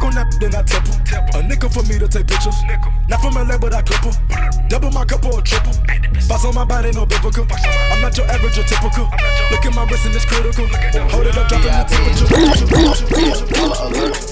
Go 0.00 0.08
nap, 0.10 0.32
then 0.40 0.54
I 0.54 0.62
temple. 0.62 0.94
A 1.36 1.42
nickel 1.42 1.68
for 1.68 1.82
me 1.84 1.98
to 1.98 2.08
take 2.08 2.26
pictures. 2.26 2.56
Boss 6.42 6.48
on 6.48 6.54
my 6.54 6.64
body, 6.64 6.90
no 6.92 7.06
biblical. 7.06 7.46
I'm 7.90 8.00
not 8.02 8.16
your 8.16 8.26
average 8.26 8.58
or 8.58 8.64
typical. 8.64 9.04
Look 9.50 9.64
at 9.64 9.74
my 9.74 9.84
wrist 9.84 10.06
and 10.06 10.14
it's 10.14 10.24
critical. 10.24 10.66
Hold 11.10 11.26
it 11.26 11.38
up, 11.38 11.48
dropping 11.48 11.70
the 11.70 11.86
temperature. 11.86 12.26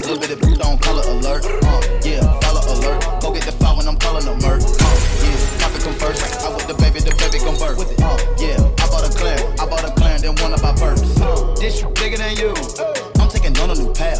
Little 0.01 0.19
bit 0.19 0.31
of 0.31 0.39
don't 0.59 0.81
color 0.81 1.03
alert. 1.07 1.45
Yeah, 2.03 2.19
color 2.41 2.63
alert. 2.67 3.21
Go 3.21 3.31
get 3.33 3.43
the 3.43 3.51
file 3.53 3.77
when 3.77 3.87
I'm 3.87 3.97
calling 3.97 4.27
a 4.27 4.35
murk. 4.43 4.61
Yeah, 4.61 5.71
profit. 5.99 6.19
I 6.43 6.51
the 6.67 6.75
baby, 6.75 6.99
the 6.99 7.15
baby 7.15 7.39
yeah, 8.41 8.59
I 8.79 8.87
bought 8.89 9.07
a 9.07 9.11
I 9.61 9.65
bought 9.65 9.87
a 9.87 9.91
then 10.21 10.35
one 10.35 10.53
of 10.53 10.61
my 10.61 10.73
this 11.55 11.81
bigger 11.95 12.17
than 12.17 12.35
you. 12.35 12.53
I'm 13.19 13.29
taking 13.29 13.57
on 13.59 13.69
a 13.69 13.75
new 13.75 13.93
path, 13.93 14.19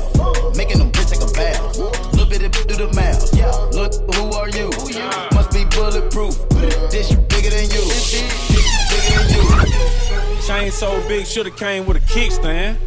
Chain 10.71 10.79
so 10.79 11.07
big, 11.07 11.25
shoulda 11.25 11.51
came 11.51 11.85
with 11.85 11.97
a 11.97 11.99
kickstand. 12.01 12.77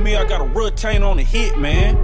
Me, 0.00 0.16
I 0.16 0.24
got 0.24 0.40
a 0.40 0.44
retain 0.44 1.02
on 1.02 1.16
the 1.16 1.24
hit, 1.24 1.58
man. 1.58 1.96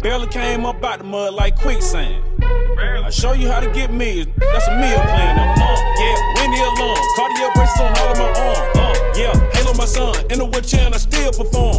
Barely 0.00 0.26
came 0.26 0.66
up 0.66 0.82
out 0.82 0.98
the 0.98 1.04
mud 1.04 1.34
like 1.34 1.56
quicksand. 1.56 2.24
I 2.42 3.10
show 3.10 3.32
you 3.32 3.48
how 3.48 3.60
to 3.60 3.70
get 3.70 3.92
me. 3.92 4.24
That's 4.24 4.66
a 4.66 4.74
meal 4.80 4.98
plan. 4.98 5.38
I'm 5.38 5.62
uh, 5.62 6.00
yeah, 6.00 6.34
windy 6.34 6.58
alarm. 6.58 6.98
Cardio 7.16 7.54
braces 7.54 7.80
on 7.80 7.96
all 7.98 8.12
of 8.12 8.18
my 8.18 8.24
arm. 8.24 8.70
Uh, 8.74 9.12
yeah, 9.16 9.50
halo 9.52 9.74
my 9.74 9.84
son. 9.84 10.16
In 10.30 10.38
the 10.38 10.46
wheelchair 10.46 10.86
and 10.86 10.94
I 10.94 10.98
still 10.98 11.30
perform. 11.32 11.78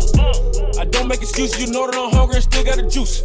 I 0.79 0.85
don't 0.85 1.07
make 1.07 1.21
excuses. 1.21 1.59
You 1.59 1.73
know 1.73 1.87
that 1.87 1.95
I'm 1.95 2.11
hungry 2.11 2.35
and 2.35 2.43
still 2.43 2.63
got 2.63 2.77
the 2.77 2.87
juice. 2.87 3.23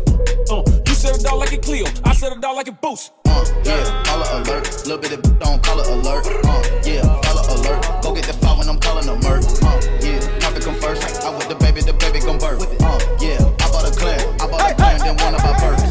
Uh, 0.51 0.63
you 0.87 0.95
set 0.95 1.21
it 1.21 1.27
out 1.27 1.39
like 1.39 1.53
a 1.53 1.59
Clio. 1.59 1.87
I 2.05 2.15
set 2.15 2.37
it 2.37 2.45
out 2.45 2.57
like 2.57 2.69
a 2.69 2.73
boost. 2.73 3.13
Uh, 3.33 3.45
yeah, 3.65 4.03
color 4.05 4.29
alert. 4.37 4.65
Little 4.85 4.99
bit 4.99 5.13
of 5.13 5.23
don't 5.39 5.63
color 5.63 5.85
alert. 5.89 6.27
Uh, 6.45 6.63
yeah, 6.85 7.03
color 7.25 7.45
alert. 7.55 7.81
Go 8.03 8.15
get 8.15 8.25
the 8.25 8.35
file 8.35 8.59
when 8.59 8.69
I'm 8.69 8.79
calling 8.79 9.09
a 9.09 9.17
murk. 9.25 9.43
Uh, 9.65 9.81
yeah, 10.05 10.21
profit 10.41 10.63
come 10.63 10.77
first. 10.77 11.25
I 11.25 11.31
with 11.37 11.49
the 11.49 11.57
baby, 11.57 11.81
the 11.81 11.95
baby 11.95 12.21
gon' 12.21 12.39
birth. 12.39 12.61
Uh, 12.61 12.99
yeah, 13.21 13.41
I 13.65 13.67
bought 13.73 13.89
a 13.89 13.93
clear, 13.97 14.21
I 14.41 14.45
bought 14.51 14.71
a 14.71 14.75
clear, 14.75 14.99
then 14.99 15.17
one 15.25 15.35
of 15.35 15.43
my 15.43 15.55
birds. 15.61 15.83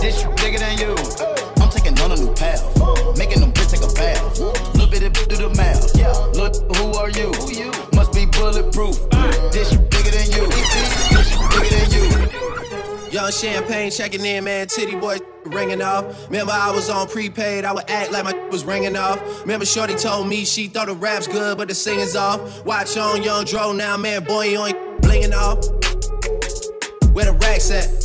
This 0.00 0.20
shit 0.20 0.36
bigger 0.36 0.58
than 0.58 0.76
you. 0.78 0.92
I'm 1.62 1.70
taking 1.70 1.98
on 2.00 2.12
a 2.12 2.16
new 2.16 2.34
path, 2.34 2.60
making 3.16 3.40
them 3.40 3.52
bitch 3.52 3.70
take 3.72 3.82
a 3.82 3.92
bath. 3.94 4.38
Little 4.74 4.90
bit 4.90 5.02
of 5.02 5.12
do 5.28 5.36
the 5.36 5.48
math. 5.56 5.96
Look, 6.36 6.54
who 6.76 6.92
are 7.00 7.10
you? 7.10 7.32
Who 7.40 7.52
you? 7.52 7.70
Must 7.94 8.12
be 8.12 8.26
bulletproof. 8.26 8.98
This 9.52 9.70
shit 9.70 9.88
bigger 9.90 10.10
than 10.10 10.28
you. 10.34 10.44
This 11.14 11.30
bigger 11.56 11.72
than 11.72 11.88
you. 11.96 12.06
Young 13.10 13.30
champagne 13.30 13.90
checking 13.90 14.24
in, 14.24 14.44
man. 14.44 14.66
Tity 14.66 15.00
Boi 15.00 15.18
ringing 15.52 15.82
off. 15.82 16.26
Remember, 16.26 16.52
I 16.52 16.70
was 16.70 16.88
on 16.90 17.08
prepaid. 17.08 17.64
I 17.64 17.72
would 17.72 17.88
act 17.88 18.12
like 18.12 18.24
my 18.24 18.32
was 18.48 18.64
ringing 18.64 18.96
off. 18.96 19.20
Remember, 19.42 19.66
Shorty 19.66 19.94
told 19.94 20.28
me 20.28 20.44
she 20.44 20.68
thought 20.68 20.86
the 20.86 20.94
rap's 20.94 21.28
good, 21.28 21.58
but 21.58 21.68
the 21.68 21.74
singing's 21.74 22.16
off. 22.16 22.64
Watch 22.64 22.96
on 22.96 23.22
Young 23.22 23.44
Dro 23.44 23.72
now, 23.72 23.96
man. 23.96 24.24
Boy, 24.24 24.48
you 24.48 24.64
ain't 24.64 25.02
blinging 25.02 25.34
off. 25.34 25.58
Where 27.14 27.26
the 27.26 27.32
racks 27.42 27.70
at? 27.70 28.02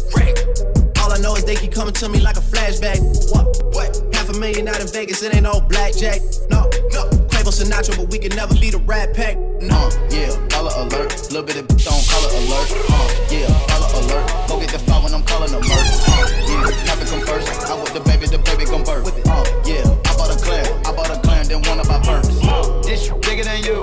All 0.99 1.13
I 1.13 1.19
know 1.19 1.35
is 1.35 1.45
they 1.45 1.55
keep 1.55 1.71
coming 1.71 1.93
to 1.93 2.09
me 2.09 2.19
like 2.19 2.35
a 2.35 2.41
flashback. 2.41 2.99
What? 3.31 3.63
What? 3.73 4.13
Half 4.13 4.35
a 4.35 4.39
million 4.39 4.67
out 4.67 4.81
in 4.81 4.87
Vegas, 4.87 5.23
it 5.23 5.33
ain't 5.33 5.43
no 5.43 5.61
blackjack. 5.61 6.19
No, 6.49 6.63
no. 6.91 7.07
Quavo 7.31 7.47
Sinatra, 7.47 7.95
but 7.95 8.09
we 8.11 8.19
can 8.19 8.35
never 8.35 8.53
be 8.55 8.69
the 8.69 8.79
rat 8.79 9.15
pack. 9.15 9.37
No. 9.61 9.87
Uh, 9.87 10.07
yeah, 10.09 10.35
color 10.49 10.71
alert. 10.75 11.15
Little 11.31 11.43
bit 11.43 11.55
of 11.55 11.67
don't 11.67 12.03
color 12.11 12.27
alert. 12.27 12.67
Uh, 12.91 13.27
yeah, 13.31 13.47
color 13.71 13.87
alert. 14.03 14.47
Go 14.49 14.59
get 14.59 14.69
the 14.71 14.79
file 14.79 15.03
when 15.03 15.13
I'm 15.13 15.23
calling 15.23 15.53
a 15.53 15.59
murk. 15.59 15.71
Uh, 15.71 16.46
yeah, 16.65 16.85
profit 16.85 17.07
come 17.07 17.21
first. 17.21 17.69
I 17.69 17.75
with 17.81 17.93
the 17.93 18.01
baby, 18.01 18.25
the 18.27 18.39
baby 18.39 18.65
gon' 18.65 18.83
birth. 18.83 19.07
Uh, 19.27 19.45
yeah, 19.65 19.83
I 20.05 20.15
bought 20.17 20.33
a 20.33 20.37
clear, 20.41 20.63
I 20.85 20.91
bought 20.95 21.11
a 21.11 21.19
clear, 21.21 21.43
then 21.43 21.61
one 21.63 21.79
of 21.79 21.87
my 21.87 21.99
birds. 22.03 22.39
This 22.85 23.09
bigger 23.27 23.43
than 23.43 23.63
you. 23.63 23.81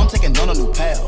I'm 0.00 0.08
taking 0.08 0.36
on 0.38 0.48
a 0.50 0.54
new 0.54 0.72
path, 0.72 1.00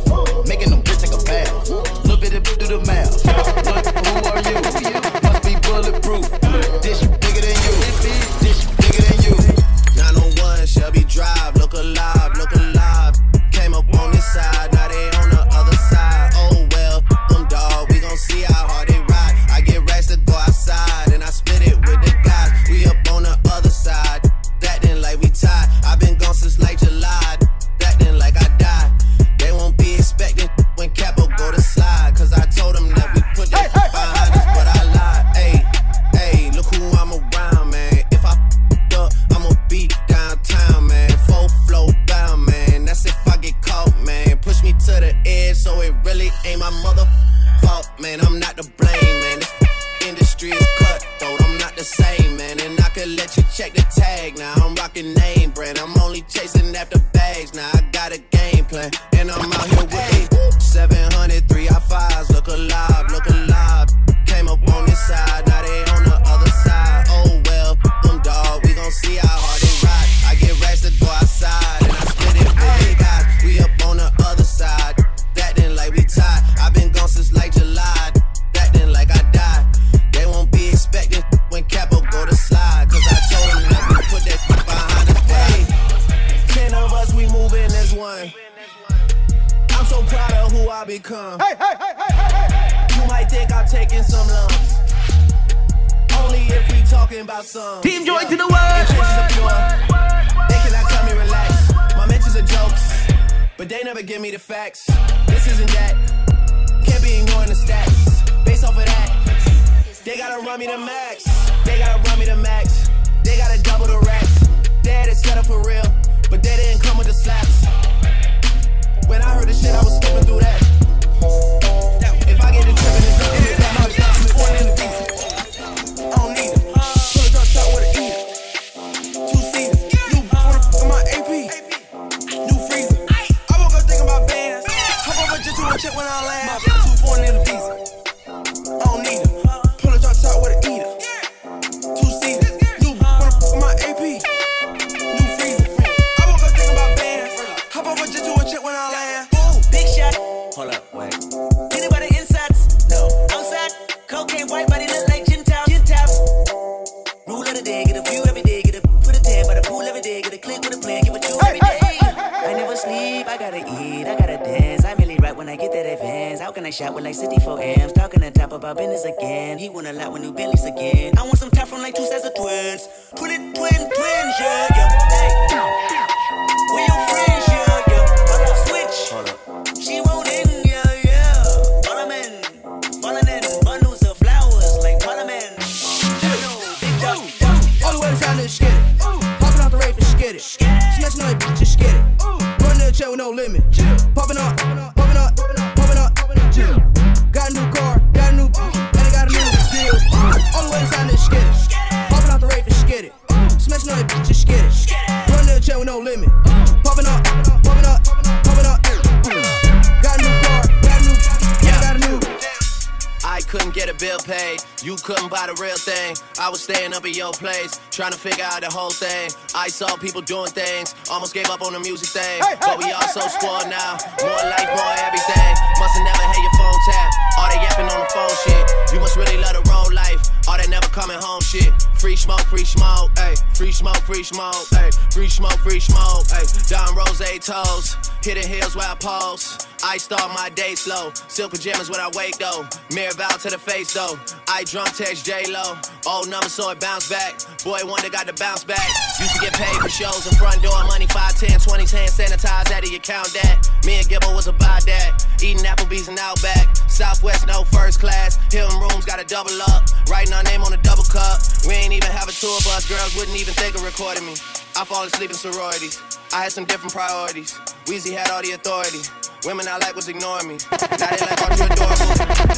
I 219.62 219.68
saw 219.68 219.94
people 219.94 220.20
doing 220.20 220.50
things, 220.50 220.92
almost 221.08 221.34
gave 221.34 221.46
up 221.46 221.62
on 221.62 221.72
the 221.72 221.78
music 221.78 222.08
thing. 222.10 222.42
But 222.58 222.82
we 222.82 222.90
all 222.90 223.06
so 223.14 223.22
spoiled 223.30 223.70
now. 223.70 223.94
More 224.18 224.42
life, 224.50 224.66
more 224.74 224.94
everything. 225.06 225.54
Must've 225.78 226.02
never 226.02 226.18
had 226.18 226.42
your 226.42 226.54
phone 226.58 226.80
tap. 226.90 227.10
All 227.38 227.46
that 227.46 227.62
yapping 227.62 227.86
on 227.86 228.02
the 228.02 228.10
phone 228.10 228.34
shit. 228.42 228.66
You 228.90 228.98
must 228.98 229.14
really 229.14 229.38
love 229.38 229.54
the 229.54 229.62
road 229.70 229.94
life. 229.94 230.18
All 230.50 230.58
that 230.58 230.66
never 230.66 230.90
coming 230.90 231.14
home 231.14 231.41
shit. 231.52 231.72
Free 231.98 232.16
smoke, 232.16 232.40
free 232.40 232.64
smoke, 232.64 233.10
ayy. 233.14 233.36
Free 233.56 233.72
smoke, 233.72 234.02
free 234.08 234.22
smoke, 234.22 234.66
ayy. 234.80 235.12
Free 235.12 235.28
smoke, 235.28 235.58
free 235.60 235.80
smoke, 235.80 236.24
ayy. 236.38 236.68
Down 236.68 236.94
rose 236.94 237.20
toes, 237.40 237.96
hitting 238.24 238.48
hills 238.48 238.74
where 238.74 238.88
I 238.88 238.94
pose. 238.94 239.66
I 239.84 239.96
start 239.96 240.30
my 240.34 240.48
day 240.50 240.76
slow. 240.76 241.10
Silk 241.26 241.50
pajamas 241.50 241.90
when 241.90 241.98
I 241.98 242.08
wake 242.14 242.38
though. 242.38 242.64
Mirror 242.94 243.14
vow 243.14 243.28
to 243.28 243.50
the 243.50 243.58
face 243.58 243.92
though. 243.92 244.14
I 244.46 244.62
drunk 244.64 244.94
text 244.94 245.26
J 245.26 245.50
Lo. 245.50 245.76
Old 246.06 246.30
number 246.30 246.48
so 246.48 246.70
it 246.70 246.78
bounce 246.78 247.10
back. 247.10 247.34
Boy 247.64 247.80
wonder 247.82 248.08
got 248.08 248.28
to 248.28 248.32
bounce 248.34 248.62
back. 248.62 248.86
Used 249.18 249.34
to 249.34 249.40
get 249.40 249.52
paid 249.54 249.74
for 249.82 249.88
shows 249.88 250.24
in 250.30 250.38
front 250.38 250.62
door. 250.62 250.84
Money 250.84 251.06
5, 251.06 251.34
10, 251.36 251.58
20, 251.58 251.84
10 251.84 252.08
sanitized 252.08 252.70
out 252.70 252.84
of 252.84 252.90
your 252.90 253.00
count 253.00 253.26
that. 253.34 253.68
Me 253.84 253.98
and 253.98 254.06
Gibbo 254.06 254.34
was 254.34 254.46
about 254.46 254.86
that. 254.86 255.26
Eating 255.42 255.64
Applebee's 255.64 256.06
and 256.06 256.18
Outback. 256.18 256.76
Southwest 256.88 257.48
no 257.48 257.64
first 257.64 257.98
class. 257.98 258.38
Hilton 258.52 258.78
rooms 258.78 259.04
got 259.04 259.18
to 259.18 259.26
double 259.26 259.60
up. 259.66 259.82
Writing 260.08 260.32
our 260.32 260.44
name 260.44 260.62
on 260.62 260.72
a 260.72 260.80
double 260.82 261.04
cup. 261.04 261.41
We 261.66 261.74
ain't 261.74 261.92
even 261.92 262.10
have 262.10 262.28
a 262.28 262.32
tour 262.32 262.58
bus. 262.64 262.88
Girls 262.88 263.14
wouldn't 263.16 263.38
even 263.38 263.54
think 263.54 263.74
of 263.74 263.82
recording 263.82 264.26
me. 264.26 264.32
I 264.76 264.84
fall 264.84 265.04
asleep 265.04 265.30
in 265.30 265.36
sororities. 265.36 266.00
I 266.32 266.42
had 266.42 266.52
some 266.52 266.64
different 266.64 266.92
priorities. 266.92 267.52
Weezy 267.86 268.16
had 268.16 268.30
all 268.30 268.42
the 268.42 268.52
authority. 268.52 269.02
Women 269.44 269.66
I 269.68 269.78
like 269.78 269.94
was 269.94 270.08
ignoring 270.08 270.48
me. 270.48 270.58
Now 270.70 271.10
they 271.10 271.18
like, 271.22 271.42
aren't 271.42 271.58
you 271.58 271.66
adorable? 271.66 272.08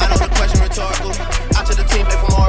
I 0.01 0.09
know 0.09 0.18
the 0.20 0.31
question 0.37 0.61
rhetorical. 0.61 1.12
Out 1.57 1.66
to 1.68 1.75
the 1.77 1.85
team, 1.88 2.07
play 2.07 2.16
for 2.16 2.31
more. 2.37 2.49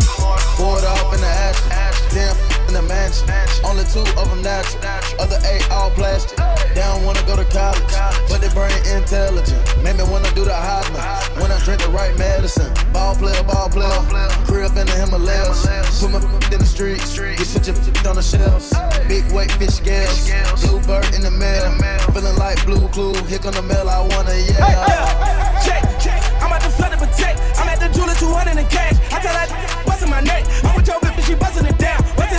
Bored 0.58 0.84
off 0.84 1.14
in 1.14 1.22
the 1.22 1.28
action. 1.28 1.70
Damn 2.16 2.55
the 2.76 2.82
mansion. 2.84 3.24
Only 3.64 3.88
two 3.88 4.04
of 4.20 4.28
them 4.28 4.42
natural. 4.44 4.84
Other 5.20 5.40
eight 5.48 5.64
all 5.72 5.90
plastic. 5.92 6.38
They 6.76 6.84
don't 6.84 7.06
wanna 7.06 7.24
go 7.24 7.36
to 7.40 7.48
college, 7.48 7.82
but 8.28 8.44
they 8.44 8.52
brain 8.52 8.76
intelligent. 8.92 9.56
Made 9.80 9.96
me 9.96 10.04
wanna 10.04 10.30
do 10.36 10.44
the 10.44 10.52
Heisman 10.52 11.00
when 11.40 11.52
I 11.52 11.60
drink 11.64 11.82
the 11.82 11.90
right 11.90 12.12
medicine. 12.18 12.68
Ball 12.92 13.16
player, 13.16 13.42
ball 13.44 13.70
player. 13.70 13.96
Crib 14.44 14.76
in 14.76 14.86
the 14.88 14.96
Himalayas. 15.00 15.64
Put 16.04 16.12
my 16.12 16.20
in 16.54 16.60
the 16.60 16.68
streets. 16.68 17.16
You 17.16 17.32
put 17.56 17.64
your 17.64 17.76
on 18.12 18.16
the 18.20 18.22
shelves. 18.22 18.76
Big 19.08 19.24
weight 19.32 19.52
fish 19.56 19.80
scales. 19.80 20.28
Bluebird 20.60 21.16
in 21.16 21.22
the 21.22 21.32
mail. 21.32 21.72
Feeling 22.12 22.36
like 22.36 22.60
blue 22.66 22.88
clue. 22.90 23.16
Here 23.32 23.40
come 23.40 23.56
the 23.56 23.62
mail. 23.64 23.88
I 23.88 24.04
wanna 24.04 24.36
yell. 24.36 25.36
Check, 25.64 25.82
check. 26.04 26.20
I'm 26.44 26.52
at 26.52 26.62
the 26.62 26.70
flood 26.76 26.92
and 26.92 27.00
protect. 27.00 27.40
I'm 27.56 27.70
at 27.72 27.80
the 27.80 27.88
jeweler 27.96 28.16
200 28.16 28.60
in 28.60 28.68
cash. 28.68 29.00
I 29.16 29.20
tell 29.24 29.32
that 29.32 29.48
bustin' 29.88 30.10
my 30.10 30.20
neck. 30.20 30.44
I'm 30.64 30.76
with 30.76 30.88
your 30.88 31.00
bitch, 31.00 31.24
she 31.26 31.36
bustin' 31.36 31.66
it 31.66 31.78
down. 31.78 32.04
Bustin' 32.20 32.35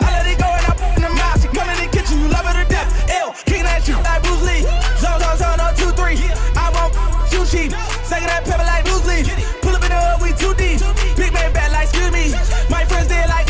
I 0.00 0.08
let 0.10 0.26
it 0.26 0.38
go 0.38 0.48
and 0.48 0.64
I 0.66 0.72
put 0.74 0.96
in 0.96 1.02
the 1.02 1.12
mouth. 1.12 1.38
She 1.42 1.48
come 1.48 1.68
in 1.70 1.78
the 1.78 1.88
kitchen, 1.90 2.20
you 2.22 2.28
love 2.28 2.46
her 2.46 2.54
to 2.56 2.66
death. 2.68 2.90
Ew, 3.10 3.30
kicking 3.46 3.66
that 3.68 3.84
shit 3.84 3.98
like 4.00 4.22
Bruce 4.22 4.42
Lee. 4.42 4.62
Zone, 4.98 5.18
zone, 5.20 5.36
zone, 5.38 5.60
on 5.60 5.72
two, 5.76 5.90
three. 5.94 6.18
I 6.56 6.70
won't 6.74 6.92
too 7.30 7.44
cheap. 7.46 7.70
Second 8.06 8.28
that 8.30 8.42
pepper 8.44 8.66
like 8.66 8.84
Bruce 8.84 9.06
Lee. 9.06 9.22
Pull 9.62 9.74
up 9.76 9.84
in 9.84 9.90
the 9.92 10.00
hood, 10.00 10.18
we 10.22 10.30
too 10.34 10.54
deep. 10.58 10.80
Big 11.16 11.32
man 11.32 11.52
bad 11.52 11.70
like, 11.72 11.88
excuse 11.88 12.10
me. 12.10 12.34
My 12.70 12.84
friends 12.84 13.08
did 13.08 13.28
like, 13.28 13.48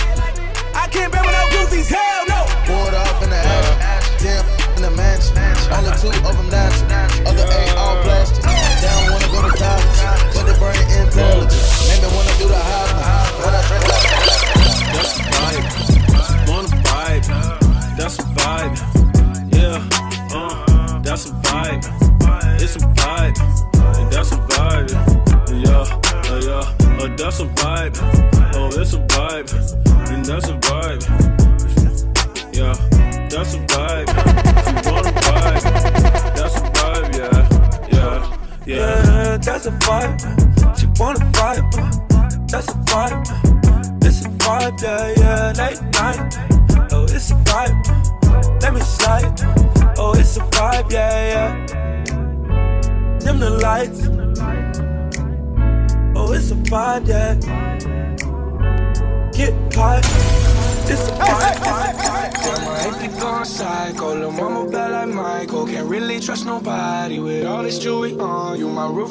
I 0.75 0.89
can't 0.91 1.11
bear 1.13 1.25
without 1.25 1.49
goofies. 1.55 1.89
Hell 1.89 2.25
no. 2.29 2.41
Board 2.69 2.95
up 2.95 3.23
in 3.23 3.31
the 3.31 3.41
ash. 3.41 4.23
Damn, 4.23 4.45
in 4.77 4.83
the 4.83 4.93
mansion. 4.93 5.37
Only 5.73 5.93
two 5.99 6.13
of 6.13 6.35
them 6.37 6.49
natural. 6.51 7.29
Other 7.29 7.47
eight 7.49 7.75
all 7.77 7.97
plastic. 8.05 8.45
They 8.45 8.91
don't 8.93 9.11
wanna 9.13 9.29
go 9.33 9.41
to 9.49 9.53
college. 9.57 10.01
But 10.35 10.45
they 10.47 10.57
brain 10.59 10.85
intelligence. 11.03 11.64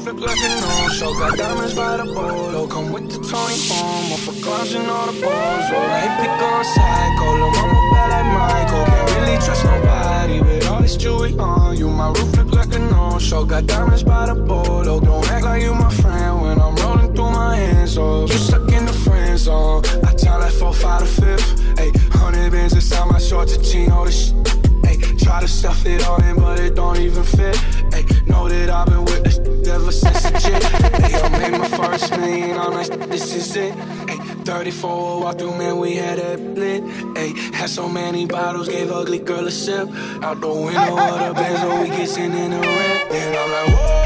Look 0.06 0.20
like 0.20 0.38
a 0.38 0.50
no-show. 0.60 1.14
Got 1.14 1.38
diamonds 1.38 1.74
by 1.74 1.96
the 1.96 2.04
bolo. 2.04 2.68
Come 2.68 2.92
with 2.92 3.10
the 3.10 3.20
Tony 3.24 3.56
home. 3.70 4.12
Up 4.12 4.20
for 4.20 4.34
clowns 4.44 4.74
and 4.74 4.86
all 4.88 5.06
the 5.08 5.14
balls. 5.22 5.66
Oh, 5.72 5.80
I 5.80 6.00
hate 6.04 6.18
to 6.24 6.30
go 6.40 6.50
psycho. 6.76 7.28
Lil' 7.40 7.52
mama 7.52 7.82
bad 7.94 8.10
like 8.12 8.30
Michael. 8.36 8.86
Can't 8.86 9.12
really 9.16 9.38
trust 9.38 9.64
nobody 9.64 10.42
with 10.42 10.68
all 10.68 10.82
this 10.82 10.98
jewelry 10.98 11.34
on. 11.40 11.78
You, 11.78 11.90
my 11.90 12.10
roof 12.10 12.36
look 12.36 12.52
like 12.52 12.76
a 12.76 12.80
no-show. 12.80 13.46
Got 13.46 13.66
diamonds 13.66 14.04
by 14.04 14.26
the 14.26 14.36
bolo. 14.36 15.00
Don't 15.00 15.32
act 15.32 15.46
like 15.46 15.62
you 15.64 15.74
my 15.74 15.90
friend 15.90 16.42
when 16.42 16.60
I'm 16.60 16.76
rolling 16.76 17.16
through 17.16 17.32
my 17.32 17.56
hands. 17.56 17.98
Oh, 17.98 18.28
you 18.28 18.34
stuck 18.34 18.70
in 18.74 18.86
the 18.86 18.94
friend 19.06 19.40
zone. 19.40 19.86
I 20.04 20.14
tell 20.16 20.42
that 20.42 20.52
four, 20.52 20.74
five, 20.74 21.00
to 21.00 21.08
fifth. 21.08 21.80
Hey, 21.80 21.92
hundred 22.12 22.52
bands 22.52 22.74
inside 22.74 23.10
my 23.10 23.20
shorts, 23.20 23.56
a 23.56 23.90
all 23.90 24.04
this 24.04 24.28
shit. 24.28 24.48
Hey, 24.84 24.98
try 25.16 25.40
to 25.40 25.48
stuff 25.48 25.86
it 25.86 26.06
all 26.06 26.22
in, 26.24 26.36
but 26.36 26.60
it 26.60 26.76
don't 26.76 27.00
even 27.00 27.24
fit. 27.24 27.56
Hey, 27.94 28.04
know 28.28 28.50
that 28.50 28.70
I've 28.70 28.88
been 28.88 29.06
with 29.06 29.23
the. 30.52 31.08
Hey, 31.08 31.20
I 31.20 31.30
made 31.30 31.58
my 31.60 31.68
first 31.68 32.12
million, 32.18 32.58
I'm 32.58 32.74
like, 32.74 32.88
this 33.10 33.34
is 33.36 33.56
it. 33.56 33.74
Hey, 34.10 34.18
34 34.46 35.22
walk 35.22 35.38
through, 35.40 35.58
man, 35.58 35.78
we 35.78 35.96
had 35.96 36.20
a 36.20 36.38
lit. 36.38 36.84
Hey, 37.16 37.34
had 37.52 37.70
so 37.70 37.88
many 37.88 38.26
bottles, 38.26 38.68
gave 38.68 38.92
ugly 38.92 39.20
girl 39.20 39.48
a 39.48 39.52
sip. 39.52 39.90
Out 40.24 40.42
the 40.42 40.48
window 40.50 40.98
of 40.98 41.28
the 41.28 41.34
Benz, 41.34 41.82
we 41.82 41.96
get 41.96 42.10
sent 42.10 42.36
in 42.36 42.52
the 42.52 42.60
rent. 42.60 43.12
And 43.12 43.36
I'm 43.36 43.52
like, 43.52 43.80
whoa, 43.80 44.03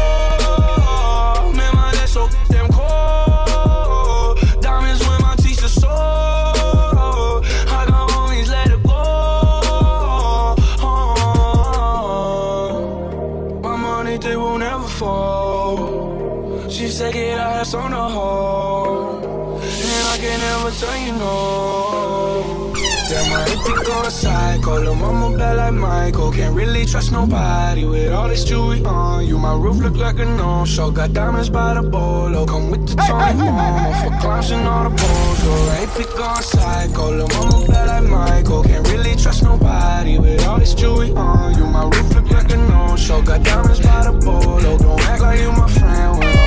ass 17.67 17.73
on 17.73 17.91
the 17.91 17.97
hole. 17.97 19.60
And 19.62 20.08
I 20.13 20.17
can 20.19 20.39
never 20.39 20.71
tell 20.71 20.97
you 20.97 21.13
no. 21.13 22.73
Damn, 23.10 23.34
I 23.34 23.49
hate 23.49 23.65
to 23.65 23.84
go 23.86 24.10
psycho. 24.10 24.80
Lil' 24.80 24.95
mama 24.95 25.38
bad 25.38 25.58
like 25.58 25.73
Michael. 25.73 26.32
Can't 26.32 26.56
really 26.56 26.86
trust 26.86 27.12
nobody 27.12 27.86
with 27.86 28.12
all 28.12 28.27
this 28.27 28.43
jewelry 28.43 28.84
on. 28.84 29.25
You, 29.25 29.38
my 29.38 29.56
roof 29.56 29.77
look 29.77 29.95
like 29.95 30.19
a 30.19 30.25
no-show. 30.25 30.91
Got 30.91 31.13
diamonds 31.13 31.49
by 31.49 31.73
the 31.73 31.82
bolo. 31.82 32.45
Come 32.45 32.71
with 32.71 32.88
the 32.88 32.95
Tony 32.95 33.39
home. 33.39 33.93
For 34.03 34.19
clowns 34.21 34.51
and 34.51 34.67
all 34.67 34.84
the 34.89 34.89
balls. 34.89 35.39
I 35.69 35.86
hate 35.86 36.03
to 36.03 36.17
go 36.17 36.36
psycho. 36.41 37.12
Lil' 37.12 37.27
mama 37.30 37.67
bad 37.67 37.88
like 37.88 38.10
Michael. 38.10 38.63
Can't 38.63 38.88
really 38.89 39.15
trust 39.15 39.43
nobody 39.43 40.19
with 40.19 40.45
all 40.47 40.60
this 40.60 40.73
jewelry 40.73 41.12
on. 41.12 41.58
You, 41.58 41.65
my 41.65 41.84
roof 41.84 42.15
look 42.15 42.30
like 42.30 42.51
a 42.51 42.58
no-show. 42.58 43.21
Got 43.21 43.43
diamonds 43.43 43.80
by 43.80 44.03
the 44.03 44.13
bolo. 44.25 44.77
Don't 44.77 45.01
act 45.01 45.21
like 45.21 45.39
you 45.39 45.51
my 45.51 45.69
friend 45.69 46.47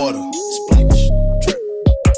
Water. 0.00 0.22
Splash, 0.32 1.08
drip, 1.42 1.60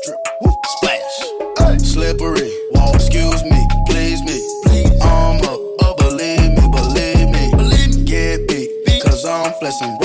drip, 0.05 0.21
whoop, 0.41 0.55
splash. 0.77 1.83
Slippery, 1.83 2.51
wall, 2.73 2.95
excuse 2.95 3.43
me, 3.45 3.61
please 3.89 4.23
me. 4.23 4.39
Please. 4.65 5.01
I'm 5.03 5.43
up, 5.43 5.61
oh, 5.83 5.95
believe 5.99 6.53
me, 6.57 6.65
believe 6.79 7.29
me. 7.29 7.51
Believe 7.51 7.97
me, 7.97 8.05
get 8.05 8.47
beat. 8.49 9.03
Cause 9.03 9.25
I'm 9.25 9.53
flexing 9.55 9.97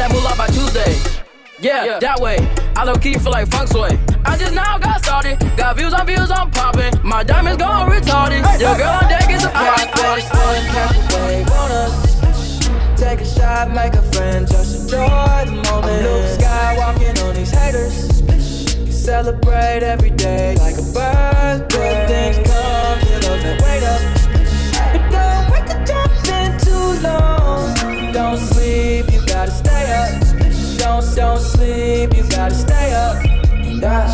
that 0.00 0.10
moolah 0.12 0.34
by 0.34 0.48
Tuesday. 0.48 0.96
Yeah, 1.60 1.84
yeah, 1.84 1.98
that 1.98 2.20
way. 2.20 2.38
I 2.74 2.84
low 2.84 2.94
key 2.94 3.18
feel 3.20 3.32
like 3.32 3.48
funk 3.48 3.68
sway. 3.68 4.00
I 4.24 4.38
just 4.38 4.54
now 4.54 4.78
got 4.78 5.04
started. 5.04 5.36
Got 5.58 5.76
views 5.76 5.92
on 5.92 6.06
views, 6.06 6.30
I'm 6.30 6.50
popping. 6.50 6.94
My 7.04 7.22
diamonds 7.22 7.58
going 7.60 7.84
retarded. 7.92 8.40
Your 8.58 8.76
girl 8.80 8.96
on 8.96 9.08
deck 9.12 9.28
is 9.28 9.44
a 9.44 9.50
party. 9.50 9.84
I 9.84 9.92
got 9.92 10.16
catch 10.72 10.96
a 10.96 11.16
wave 11.20 11.50
on 11.52 11.70
us. 11.84 11.92
Take 12.96 13.20
a 13.20 13.26
shot, 13.26 13.74
make 13.74 13.92
a 13.92 14.02
friend, 14.12 14.48
just 14.48 14.84
enjoy 14.84 15.44
the 15.44 15.60
moment. 15.68 16.02
Luke 16.02 16.28
Skywalking 16.32 17.22
on 17.28 17.34
these 17.34 17.50
haters. 17.50 18.24
Celebrate 18.88 19.82
every 19.82 20.10
day 20.10 20.56
like 20.56 20.78
a 20.78 20.86
birthday. 20.96 22.06
Things 22.08 22.36
come, 22.48 22.98
you 23.04 23.18
know 23.20 23.36
that 23.44 23.56
wait 23.60 23.84
up. 23.84 24.00
But 24.92 25.04
don't 25.12 25.44
wake 25.52 25.68
up 25.68 25.80
jumping 25.84 26.56
too 26.64 26.88
long. 27.06 28.12
Don't 28.12 28.38
sleep, 28.38 29.09
gotta 29.40 29.52
stay 29.52 29.84
up. 29.92 30.10
Don't 30.76 31.16
don't 31.16 31.40
sleep, 31.40 32.14
you 32.14 32.28
gotta 32.28 32.54
stay 32.54 32.92
up. 32.92 33.16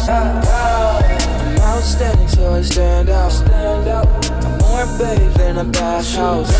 I'm 0.09 1.59
outstanding, 1.61 2.29
so 2.29 2.55
I 2.55 2.63
stand 2.63 3.09
out. 3.09 3.33
Stand 3.33 3.89
out. 3.89 4.07
I'm 4.45 4.59
more 4.59 4.87
babe 4.99 5.33
than 5.33 5.59
a 5.59 5.65
bathhouse. 5.65 6.53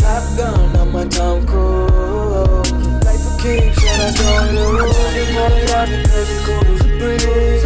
Top 0.00 0.24
gun 0.36 0.76
on 0.76 0.90
my 0.90 1.06
Tom 1.06 1.46
Cruise. 1.46 2.72
Life 3.06 3.22
for 3.22 3.36
keeps 3.38 3.78
and 3.78 4.02
I 4.02 4.10
don't 4.18 4.54
lose. 4.56 4.96
Just 5.14 5.32
want 5.36 5.54
it 5.54 5.70
out 5.70 5.88
because 5.88 6.30
it's 6.30 6.44
cool 6.44 6.64
as 6.66 6.80
a 6.80 6.90
breeze. 6.98 7.62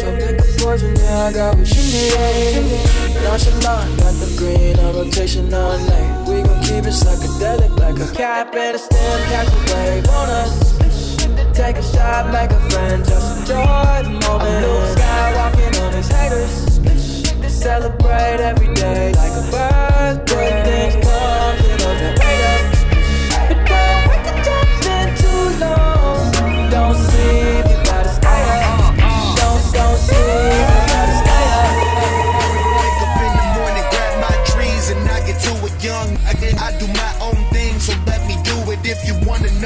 So 0.00 0.06
pick 0.16 0.38
a 0.38 0.62
poison, 0.62 0.94
yeah, 0.94 1.26
I 1.26 1.32
got 1.32 1.56
what 1.58 1.68
you 1.74 1.82
need. 1.90 3.24
Nonchalant, 3.24 3.98
got 3.98 4.14
the 4.14 4.28
green 4.38 4.78
on 4.78 4.94
rotation 4.94 5.52
all 5.52 5.76
night. 5.76 6.29
Keep 6.70 6.84
it 6.84 6.94
psychedelic 6.94 7.76
like 7.80 7.98
a 7.98 8.14
cap 8.14 8.54
and 8.54 8.76
a 8.76 8.78
stem, 8.78 9.20
catch 9.28 9.48
a 9.48 9.74
wave 9.74 10.08
on 10.10 10.30
us. 10.30 10.78
Take 11.52 11.76
a 11.76 11.82
shot, 11.82 12.30
make 12.32 12.52
a 12.52 12.60
friend, 12.70 13.04
just 13.04 13.40
enjoy 13.40 14.02
the 14.04 14.14
moment. 14.24 14.64
Luke 14.64 14.96
Skywalking 14.96 15.82
on 15.82 15.92
his 15.94 16.08
haters. 16.08 16.70
Celebrate 17.52 18.38
every 18.38 18.72
day 18.74 19.12
like 19.14 19.32
a 19.32 19.44
birthday. 19.50 20.92
Things 20.92 21.09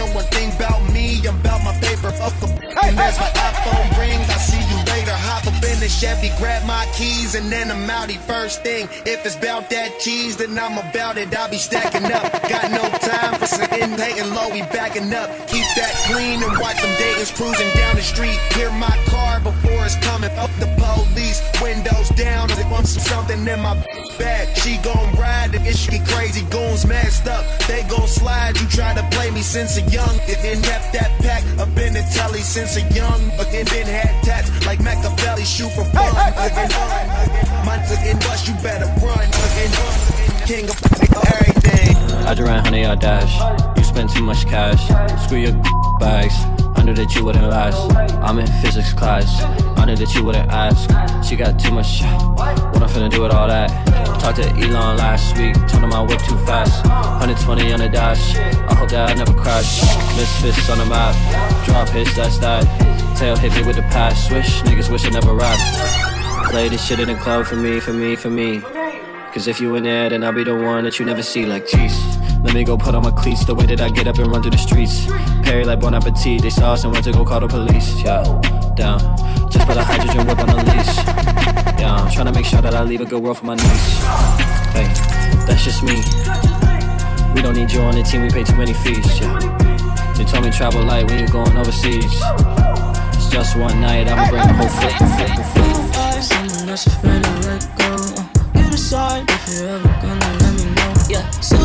know 0.07 0.15
one 0.15 0.25
thing 0.25 0.53
about 0.57 0.81
me, 0.93 1.21
I'm 1.27 1.39
about 1.41 1.63
my 1.65 1.73
paper. 1.81 2.11
Fuck 2.11 2.35
the 2.41 2.49
and 2.85 2.99
there's 2.99 3.19
my 3.19 3.31
iPhone 3.31 3.99
ring. 3.99 4.21
I 4.21 4.39
see 4.39 4.61
you 4.61 4.79
later. 4.93 5.15
Hop 5.15 5.47
up 5.47 5.55
in 5.55 5.81
the 5.81 5.89
Chevy, 5.89 6.31
grab 6.39 6.67
my 6.67 6.87
keys, 6.95 7.35
and 7.35 7.51
then 7.51 7.71
I'm 7.71 7.89
outie 7.89 8.19
first 8.19 8.63
thing. 8.63 8.89
If 9.07 9.25
it's 9.25 9.37
about 9.37 9.71
that 9.71 9.99
cheese, 10.01 10.37
then 10.37 10.59
I'm 10.59 10.79
about 10.79 11.17
it. 11.19 11.35
I'll 11.37 11.51
be 11.51 11.59
stacking 11.59 12.05
up. 12.05 12.33
Got 12.49 12.71
no 12.71 12.85
time 12.99 13.39
for 13.39 13.47
sitting, 13.47 13.97
hating 13.97 14.35
low. 14.35 14.51
We 14.51 14.63
backing 14.75 15.13
up. 15.15 15.31
Keep 15.49 15.67
that 15.77 15.95
clean 16.11 16.43
and 16.43 16.59
watch 16.59 16.81
them 16.83 16.93
Dayton's 16.99 17.31
cruising 17.31 17.71
down 17.75 17.97
the 17.97 18.03
street. 18.03 18.39
Hear 18.55 18.71
my 18.73 18.97
car 19.09 19.41
before 19.41 19.85
it's 19.85 19.97
coming 19.97 20.33
up 20.37 20.51
the 20.61 20.69
police. 20.77 21.41
Windows 21.63 22.09
down. 22.11 22.49
They 22.49 22.65
want 22.71 22.87
some 22.87 23.03
something 23.03 23.47
in 23.47 23.61
my 23.61 23.75
bag. 24.19 24.57
She 24.57 24.79
gon' 24.79 25.15
ride 25.17 25.55
it. 25.55 25.63
It's 25.67 25.87
get 25.89 26.07
crazy. 26.09 26.43
Goons 26.51 26.87
masked 26.87 27.29
up. 27.29 27.45
They 27.67 27.83
gon' 27.89 28.07
slide. 28.07 28.59
You 28.61 28.67
try 28.69 28.95
to 28.95 29.03
play 29.11 29.31
me 29.31 29.43
since 29.43 29.77
a 29.77 29.83
young. 29.83 30.15
It 30.27 30.39
then 30.43 30.63
kept 30.63 30.93
that 30.95 31.11
pack 31.21 31.43
up 31.59 31.69
in 31.77 31.93
the 31.95 32.05
telly 32.15 32.41
since 32.41 32.77
a 32.77 32.83
young. 32.95 33.21
But 33.37 33.51
then 33.51 33.65
been 33.67 33.87
had 33.87 34.13
tats 34.25 34.49
like 34.67 34.81
Machiavelli. 34.81 35.45
Shoot 35.45 35.73
for 35.73 35.85
fun. 35.85 36.11
Again, 36.39 36.71
My 37.65 37.77
again, 37.85 38.19
bust. 38.21 38.49
You 38.49 38.55
better 38.63 38.87
run. 39.05 39.27
Again, 39.47 39.71
king 40.47 40.69
of 40.69 40.77
everything. 41.35 41.97
I 42.27 42.35
just 42.35 42.49
ran 42.49 42.65
honey, 42.65 42.85
I 42.87 42.95
dash. 42.95 43.33
You 43.77 43.85
spend 43.85 44.11
too 44.11 44.23
much 44.23 44.47
cash. 44.47 44.83
Screw 45.25 45.39
your 45.39 45.53
bags. 45.99 46.35
I 46.85 46.87
knew 46.89 46.95
that 46.97 47.15
you 47.15 47.25
wouldn't 47.25 47.49
last. 47.49 47.97
I'm 48.21 48.39
in 48.39 48.47
physics 48.61 48.93
class. 48.93 49.43
I 49.79 49.87
knew 49.87 49.97
that 49.97 50.15
you 50.15 50.23
wouldn't 50.23 50.51
ask. 50.53 50.85
She 51.27 51.35
got 51.35 51.59
too 51.59 51.73
much. 51.73 52.03
What 52.03 52.83
I'm 52.83 52.91
finna 52.91 53.09
do 53.09 53.23
with 53.23 53.33
all 53.33 53.49
that? 53.49 53.71
Talked 54.21 54.37
to 54.43 54.49
Elon 54.51 54.99
last 54.99 55.35
week. 55.39 55.55
Told 55.67 55.83
him 55.83 55.95
I 55.95 56.07
too 56.07 56.37
fast. 56.45 56.85
120 56.85 57.73
on 57.73 57.79
the 57.81 57.89
dash. 57.89 58.37
I 58.37 58.75
hope 58.75 58.91
that 58.91 59.09
I 59.09 59.15
never 59.15 59.33
crash. 59.33 59.81
Misfits 60.15 60.69
on 60.69 60.77
the 60.77 60.85
map. 60.85 61.17
Drop 61.65 61.89
hits, 61.89 62.15
that's 62.15 62.37
that. 62.41 62.65
Tail 63.17 63.35
hit 63.35 63.55
me 63.55 63.67
with 63.67 63.77
the 63.77 63.83
pass. 63.85 64.29
Swish, 64.29 64.61
niggas 64.65 64.93
wish 64.93 65.07
I 65.07 65.09
never 65.09 65.33
rap. 65.33 65.59
Play 66.51 66.69
this 66.69 66.87
shit 66.87 67.01
in 67.01 67.09
the 67.09 67.15
club 67.15 67.47
for 67.47 67.57
me, 67.57 67.81
for 67.81 67.95
me, 67.95 68.15
for 68.15 68.29
me. 68.29 68.61
Cause 69.33 69.49
if 69.49 69.59
you 69.59 69.75
in 69.77 69.85
there, 69.85 70.11
then 70.11 70.23
I'll 70.23 70.35
be 70.35 70.45
the 70.45 70.55
one 70.55 70.85
that 70.85 70.99
you 70.99 71.07
never 71.07 71.23
see 71.23 71.47
like 71.47 71.67
jeez. 71.67 72.24
Let 72.45 72.53
me 72.53 72.63
go 72.63 72.77
put 72.77 72.95
on 72.95 73.03
my 73.03 73.11
cleats, 73.11 73.45
the 73.47 73.55
way 73.55 73.65
that 73.67 73.81
I 73.81 73.89
get 73.89 74.07
up 74.07 74.19
and 74.19 74.31
run 74.31 74.43
through 74.43 74.51
the 74.53 74.59
streets. 74.59 75.07
Perry 75.43 75.65
like 75.65 75.81
Bon 75.81 75.95
Appetit, 75.95 76.43
they 76.43 76.51
saw 76.51 76.75
us 76.75 76.85
and 76.85 76.93
went 76.93 77.05
to 77.07 77.13
go 77.13 77.25
call 77.25 77.41
the 77.41 77.49
police. 77.49 78.03
Yeah, 78.03 78.23
down. 78.77 79.01
Just 79.51 79.67
put 79.67 79.77
a 79.77 79.83
hydrogen 79.83 80.27
whip 80.27 80.39
on 80.39 80.49
the 80.49 80.57
leash. 80.57 80.95
Yeah, 81.81 81.97
I'm 81.97 82.13
trying 82.13 82.27
to 82.27 82.33
make 82.33 82.45
sure 82.45 82.61
that 82.61 82.75
I 82.75 82.85
leave 82.85 83.01
a 83.01 83.07
good 83.07 83.23
world 83.23 83.39
for 83.39 83.47
my 83.47 83.55
niece. 83.55 83.97
Hey, 84.77 84.87
that's 85.49 85.65
just 85.65 85.83
me. 85.83 85.97
We 87.35 87.41
don't 87.43 87.57
need 87.57 87.73
you 87.73 87.81
on 87.81 87.95
the 87.95 88.03
team, 88.03 88.23
we 88.23 88.31
pay 88.31 88.45
too 88.45 88.57
many 88.57 88.75
fees. 88.75 89.21
Yeah. 89.21 90.15
You 90.19 90.25
told 90.25 90.45
me 90.45 90.51
travel 90.51 90.85
light 90.85 91.09
when 91.09 91.19
you're 91.19 91.29
going 91.29 91.57
overseas. 91.57 92.05
It's 92.05 93.29
just 93.31 93.57
one 93.57 93.81
night, 93.81 94.07
I'ma 94.07 94.29
bring 94.29 94.47
the 94.47 94.53
whole 94.53 94.69
fleet. 94.69 94.93
fleet, 95.17 95.45
fleet. 95.57 96.23
Someone 96.23 96.67
that's 96.67 96.87
afraid 96.87 97.25
to 97.25 97.31
let 97.49 97.65
go. 97.81 98.61
You 98.61 98.71
decide 98.71 99.25
if 99.31 99.49
you're 99.49 99.69
ever 99.71 99.89
gonna 100.05 100.39
let 100.45 100.53
me 100.55 100.65
know. 100.77 100.93
Yeah, 101.09 101.29
suicide 101.41 101.64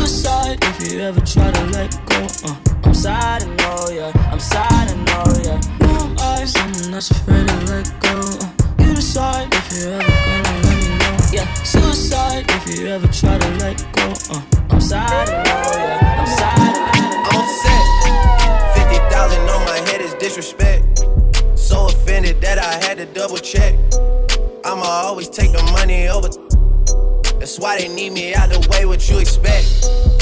if 1.10 1.16
you 1.16 1.22
ever 1.22 1.26
try 1.26 1.50
to 1.50 1.64
let 1.72 1.90
go. 2.06 2.26
Uh, 2.44 2.56
I'm 2.84 2.94
sad 2.94 3.42
and 3.42 3.56
know, 3.56 3.88
yeah. 3.90 4.12
I'm 4.30 4.38
sad 4.38 4.90
and 4.90 5.04
know, 5.06 5.24
yeah. 5.42 5.60
Who 5.82 6.04
am 6.04 6.16
I? 6.18 6.44
Someone 6.44 6.92
that's 6.92 7.10
afraid 7.10 7.48
to 7.48 7.56
let 7.66 8.00
go. 8.00 8.20
Uh, 8.40 8.84
you 8.84 8.94
decide 8.94 9.52
if 9.52 9.72
you're 9.72 9.94
ever 9.94 10.04
gonna 10.04 10.60
let 10.62 10.76
me 10.78 10.98
know. 10.98 11.16
Yeah, 11.32 11.52
suicide 11.64 12.44
if 12.48 12.78
you 12.78 12.86
ever 12.86 13.08
try 13.08 13.38
to 13.38 13.48
let 13.58 13.78
go. 13.92 14.12
Uh, 14.30 14.42
I'm 14.70 14.80
sad 14.80 15.28
and 15.28 15.44
know, 15.46 15.72
yeah. 15.78 16.20
I'm 16.20 16.26
sad 16.26 16.74
I'm 17.26 17.38
upset. 17.42 17.84
50,000 18.88 19.40
on 19.48 19.64
my 19.66 19.78
head 19.90 20.00
is 20.00 20.14
disrespect. 20.14 21.04
So 21.56 21.86
offended 21.86 22.40
that 22.42 22.58
I 22.58 22.74
had 22.86 22.98
to 22.98 23.06
double 23.06 23.38
check. 23.38 23.74
I'ma 24.64 24.84
always 24.84 25.28
take 25.28 25.52
the 25.52 25.62
money 25.72 26.08
over. 26.08 26.28
That's 27.38 27.58
why 27.58 27.78
they 27.78 27.88
need 27.88 28.12
me 28.12 28.34
out 28.34 28.50
the 28.50 28.60
way, 28.70 28.84
what 28.84 29.08
you 29.08 29.18
expect. 29.18 30.19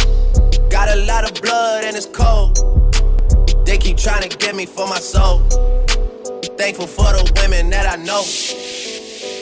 Got 0.71 0.89
a 0.91 0.97
lot 1.07 1.25
of 1.25 1.41
blood 1.41 1.85
and 1.85 1.97
it's 1.97 2.07
cold. 2.07 2.57
They 3.65 3.79
keep 3.79 3.97
trying 3.97 4.29
to 4.29 4.37
get 4.37 4.55
me 4.55 4.67
for 4.67 4.87
my 4.87 4.99
soul. 4.99 5.41
Thankful 6.57 6.87
for 6.87 7.05
the 7.05 7.33
women 7.41 7.71
that 7.71 7.87
I 7.87 7.97
know. 7.97 8.23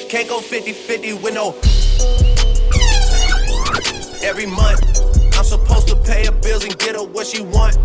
Can't 0.08 0.28
go 0.28 0.40
50 0.40 0.72
50 0.72 1.12
with 1.14 1.34
no. 1.34 1.54
Every 4.22 4.46
month, 4.46 4.80
I'm 5.36 5.44
supposed 5.44 5.88
to 5.88 5.96
pay 5.96 6.26
her 6.26 6.32
bills 6.32 6.64
and 6.64 6.78
get 6.78 6.94
her 6.94 7.04
what 7.04 7.26
she 7.26 7.42
want. 7.42 7.76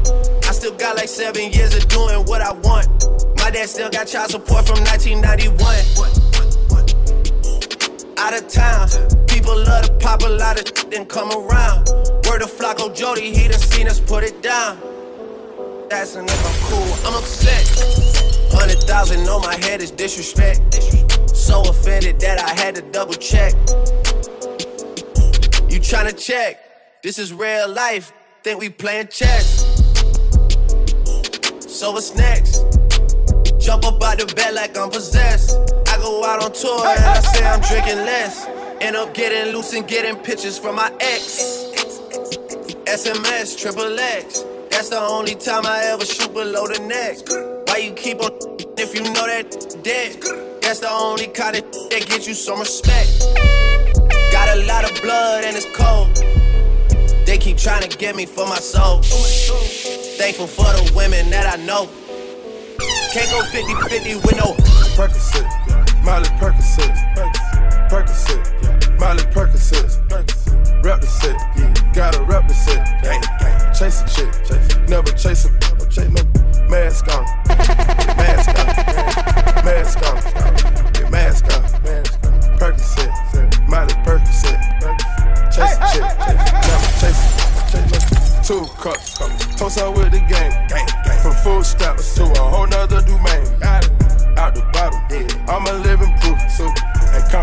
I 0.47 0.51
still 0.51 0.75
got 0.75 0.95
like 0.97 1.09
seven 1.09 1.51
years 1.51 1.75
of 1.75 1.87
doing 1.87 2.25
what 2.25 2.41
I 2.41 2.53
want. 2.53 2.87
My 3.37 3.49
dad 3.49 3.69
still 3.69 3.89
got 3.89 4.07
child 4.07 4.31
support 4.31 4.67
from 4.67 4.79
1991. 4.85 6.11
Out 8.17 8.33
of 8.33 8.47
town, 8.47 8.87
people 9.41 9.63
love 9.63 9.85
to 9.85 9.93
pop 9.93 10.21
a 10.21 10.29
lot 10.29 10.59
of 10.59 10.93
and 10.93 11.09
come 11.09 11.31
around. 11.31 11.87
Word 12.27 12.41
of 12.43 12.51
Flocko 12.51 12.95
Jody, 12.95 13.33
he 13.33 13.47
done 13.47 13.59
seen 13.59 13.87
us 13.87 13.99
put 13.99 14.23
it 14.23 14.41
down. 14.43 14.79
That's 15.89 16.15
if 16.15 16.21
I'm 16.21 16.69
cool, 16.69 16.93
I'm 17.07 17.15
upset. 17.15 17.65
Hundred 18.53 18.79
thousand 18.83 19.27
on 19.27 19.41
my 19.41 19.55
head 19.55 19.81
is 19.81 19.91
disrespect. 19.91 20.75
So 21.35 21.61
offended 21.63 22.19
that 22.19 22.39
I 22.39 22.53
had 22.53 22.75
to 22.75 22.81
double 22.81 23.13
check. 23.13 23.53
You 25.69 25.79
tryna 25.79 26.17
check? 26.17 27.01
This 27.01 27.17
is 27.17 27.33
real 27.33 27.67
life. 27.67 28.13
Think 28.43 28.59
we 28.59 28.69
playing 28.69 29.07
chess. 29.07 29.65
So 31.59 31.91
what's 31.91 32.13
next? 32.15 32.61
Jump 33.59 33.85
up 33.85 34.03
out 34.03 34.19
the 34.19 34.31
bed 34.35 34.53
like 34.53 34.77
I'm 34.77 34.89
possessed. 34.89 35.57
I 35.87 35.97
go 35.97 36.23
out 36.23 36.43
on 36.43 36.53
tour 36.53 36.85
and 36.85 37.03
I 37.05 37.19
say 37.19 37.45
I'm 37.45 37.61
drinking 37.61 38.05
less. 38.05 38.60
End 38.81 38.95
up 38.95 39.13
getting 39.13 39.53
loose 39.53 39.73
and 39.73 39.87
getting 39.87 40.15
pictures 40.15 40.57
from 40.57 40.75
my 40.75 40.91
ex. 40.99 41.37
SMS, 42.85 43.55
triple 43.55 43.99
X. 43.99 44.43
That's 44.71 44.89
the 44.89 44.99
only 44.99 45.35
time 45.35 45.67
I 45.67 45.83
ever 45.85 46.03
shoot 46.03 46.33
below 46.33 46.67
the 46.67 46.79
neck. 46.87 47.19
Why 47.67 47.77
you 47.77 47.93
keep 47.93 48.19
on 48.23 48.31
if 48.79 48.95
you 48.95 49.03
know 49.03 49.27
that 49.27 49.77
dead? 49.83 50.17
That's 50.63 50.79
the 50.79 50.89
only 50.89 51.27
kind 51.27 51.57
of 51.57 51.71
that 51.71 52.05
gets 52.07 52.27
you 52.27 52.33
some 52.33 52.59
respect. 52.59 53.19
Got 54.31 54.57
a 54.57 54.65
lot 54.65 54.89
of 54.89 54.99
blood 55.03 55.43
and 55.43 55.55
it's 55.55 55.67
cold. 55.77 56.15
They 57.27 57.37
keep 57.37 57.57
trying 57.57 57.87
to 57.87 57.97
get 57.97 58.15
me 58.15 58.25
for 58.25 58.47
my 58.47 58.57
soul. 58.57 59.03
thankful 59.03 60.47
for 60.47 60.65
the 60.65 60.91
women 60.95 61.29
that 61.29 61.45
I 61.45 61.63
know. 61.63 61.87
Can't 63.13 63.29
go 63.29 63.43
50 63.43 63.75
50 63.89 64.15
with 64.15 64.37
no 64.37 64.53
Percocet, 64.95 65.45
Miley 66.03 66.29
Percocet, 66.39 66.95
Percocet, 67.89 68.70
Miley 69.01 69.23
Percocet, 69.33 69.97
rep 70.83 71.01
the 71.01 71.07
set, 71.07 71.35
gotta 71.91 72.21
rep 72.21 72.47
the 72.47 72.53
set, 72.53 72.85
chase 73.73 74.03
a 74.03 74.05
chick, 74.13 74.29
never 74.87 75.11
chase 75.13 75.45
a, 75.45 75.49
no 75.49 75.85
chase 75.89 76.07
no 76.07 76.21
mask 76.69 77.07
on, 77.09 77.25
mask 78.15 78.49
on, 78.53 78.67
mask 79.65 79.97
on, 80.05 80.17
get 80.93 81.09
mask 81.09 81.45
on, 81.45 81.63
Percocet, 82.61 83.09
Miley 83.67 83.95
Percocet, 84.05 84.61
chase 85.49 85.77
a 85.77 85.89
chick, 85.89 86.05
never 86.61 86.89
chase 87.01 87.21
a, 87.25 87.81
chase 87.89 88.05
two 88.47 88.61
cups, 88.77 89.17
toast 89.57 89.79
out 89.79 89.97
with 89.97 90.11
the 90.11 90.21
game, 90.29 90.53
from 91.23 91.33
food 91.41 91.65
stamps 91.65 92.13
to 92.13 92.23
a 92.23 92.37
whole 92.37 92.67
nother 92.67 93.01
domain. 93.01 93.47
Out 94.37 94.55
the 94.55 94.61
bottom, 94.71 95.01
I'm 95.49 95.65
a 95.67 95.73
living 95.83 96.10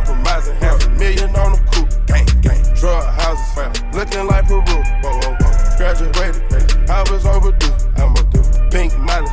compromising 0.08 0.56
half 0.56 0.86
a 0.86 0.90
million 0.90 1.34
on 1.36 1.52
the 1.52 1.58
coupe. 1.70 2.06
Gang, 2.06 2.26
gang. 2.40 2.62
Drug 2.74 3.04
houses, 3.20 3.82
looking 3.92 4.26
like 4.26 4.46
Peru. 4.46 4.60
Whoa, 4.62 5.12
whoa, 5.20 5.36
whoa. 5.36 5.76
Graduated, 5.76 6.90
I 6.90 7.02
was 7.10 7.26
overdue. 7.26 7.72
I'ma 7.96 8.22
do 8.32 8.40
pink 8.70 8.96
money. 8.98 9.28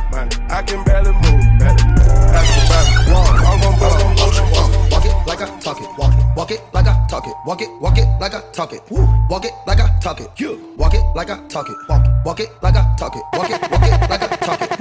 I 0.50 0.62
can 0.62 0.84
barely 0.84 1.12
move, 1.12 1.42
barely 1.58 1.84
move. 1.96 2.06
I'm 3.08 3.60
gon' 3.60 3.78
blow 3.78 3.96
walk. 4.52 5.04
It 5.04 5.26
like 5.26 5.40
I 5.40 5.60
talk 5.60 5.80
it. 5.80 5.88
Walk 5.98 6.14
it. 6.14 6.36
Walk 6.36 6.50
it 6.50 6.60
like 6.72 6.86
I 6.86 7.06
talk 7.08 7.26
it. 7.26 7.34
Walk 7.46 7.62
it. 7.62 7.68
Walk 7.80 7.98
it 7.98 8.08
like 8.20 8.34
I 8.34 8.40
talk 8.52 8.72
it. 8.72 8.82
Walk 8.90 9.44
it 9.44 9.52
like 9.66 9.80
I 9.80 9.98
talk. 10.00 10.20
Walk 10.38 10.90
it 10.90 11.02
like 11.16 11.30
I 11.30 11.48
talk 11.48 11.68
it. 11.70 11.76
Walk 11.88 12.06
it. 12.06 12.10
Walk 12.24 12.40
it 12.40 12.50
like 12.62 12.76
I 12.76 12.94
talk 12.96 13.16
it. 13.16 13.22
Walk 13.32 13.50
it. 13.50 13.60
Walk 13.70 13.82
it 13.82 14.10
like 14.10 14.22
I 14.22 14.36
talk 14.36 14.62
it. 14.62 14.75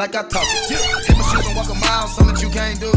Like 0.00 0.16
I 0.16 0.22
talk 0.22 0.48
it. 0.48 0.70
Yeah. 0.72 1.00
Take 1.04 1.18
my 1.18 1.24
shoes 1.28 1.46
and 1.46 1.56
walk 1.56 1.68
a 1.68 1.74
mile. 1.76 2.08
Something 2.08 2.32
that 2.34 2.42
you 2.42 2.48
can't 2.48 2.80
do. 2.80 2.88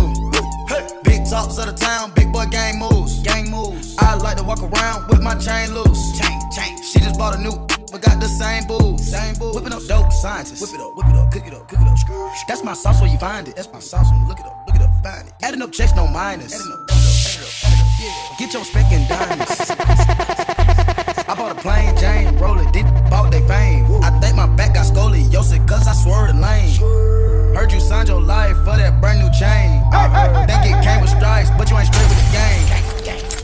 Hey. 0.72 0.88
Big 1.04 1.28
talks 1.30 1.58
of 1.60 1.68
the 1.68 1.76
town. 1.76 2.13
Big 2.16 2.32
boy 2.32 2.46
gang 2.46 2.80
moves. 2.80 3.20
Gang 3.24 3.52
moves. 3.52 3.98
I 4.00 4.16
like 4.16 4.38
to 4.38 4.44
walk 4.44 4.63
around 4.63 5.10
with 5.10 5.22
my 5.22 5.36
chain 5.36 5.76
loose. 5.76 6.18
Chain. 6.18 6.39
Chain. 6.56 6.82
She 6.82 7.00
just 7.00 7.20
bought 7.20 7.36
a 7.36 7.42
new. 7.44 7.52
But 7.92 8.02
got 8.02 8.22
the 8.22 8.32
same 8.32 8.63
booze. 8.72 9.04
Same 9.04 9.36
booze. 9.36 9.54
Whipping 9.54 9.74
up 9.74 9.84
dope 9.86 10.13
scientists. 10.13 10.62
Whip 10.62 10.72
it 10.74 10.80
up, 10.80 10.96
whip 10.96 11.08
it 11.12 11.16
up, 11.20 11.32
cook 11.32 11.46
it 11.46 11.54
up, 11.54 11.68
cook 11.68 11.80
it 11.82 11.88
up. 11.88 12.48
That's 12.48 12.63
my 12.63 12.74
sauce 12.74 13.02
where 13.02 13.12
you 13.12 13.20
find 13.20 13.50
it. 13.50 13.58
That's 13.58 13.72
my 13.74 13.80
sauce 13.80 14.10
when 14.10 14.22
you 14.22 14.28
look 14.30 14.39
it 14.39 14.46
up, 14.46 14.63
look 14.66 14.78
it 14.78 14.82
up, 14.82 15.04
find 15.04 15.28
it. 15.28 15.34
Adding 15.44 15.62
up 15.62 15.74
checks, 15.74 15.94
no 15.96 16.08
minus. 16.08 16.56
Adding 16.56 16.72
up, 16.72 16.80
add 16.89 16.96
it 16.96 17.04
up, 17.04 17.52
add 17.68 17.74
it 17.74 17.80
up, 17.80 17.84
up, 17.84 18.00
yeah. 18.00 18.39
Get 18.39 18.54
your 18.54 18.63
spec 18.63 18.92
and 18.94 19.10
diamonds. 19.10 20.00
Heard 28.04 28.10
your 28.10 28.22
life 28.22 28.58
for 28.68 28.76
that 28.76 29.00
brand 29.00 29.24
new 29.24 29.32
chain. 29.32 29.80
I 29.96 30.12
heard, 30.12 30.36
think 30.44 30.76
it 30.76 30.76
came 30.84 31.00
with 31.00 31.10
stripes, 31.10 31.48
but 31.56 31.72
you 31.72 31.78
ain't 31.80 31.88
straight 31.88 32.04
with 32.12 32.20
the 32.20 32.30
game. 32.36 32.68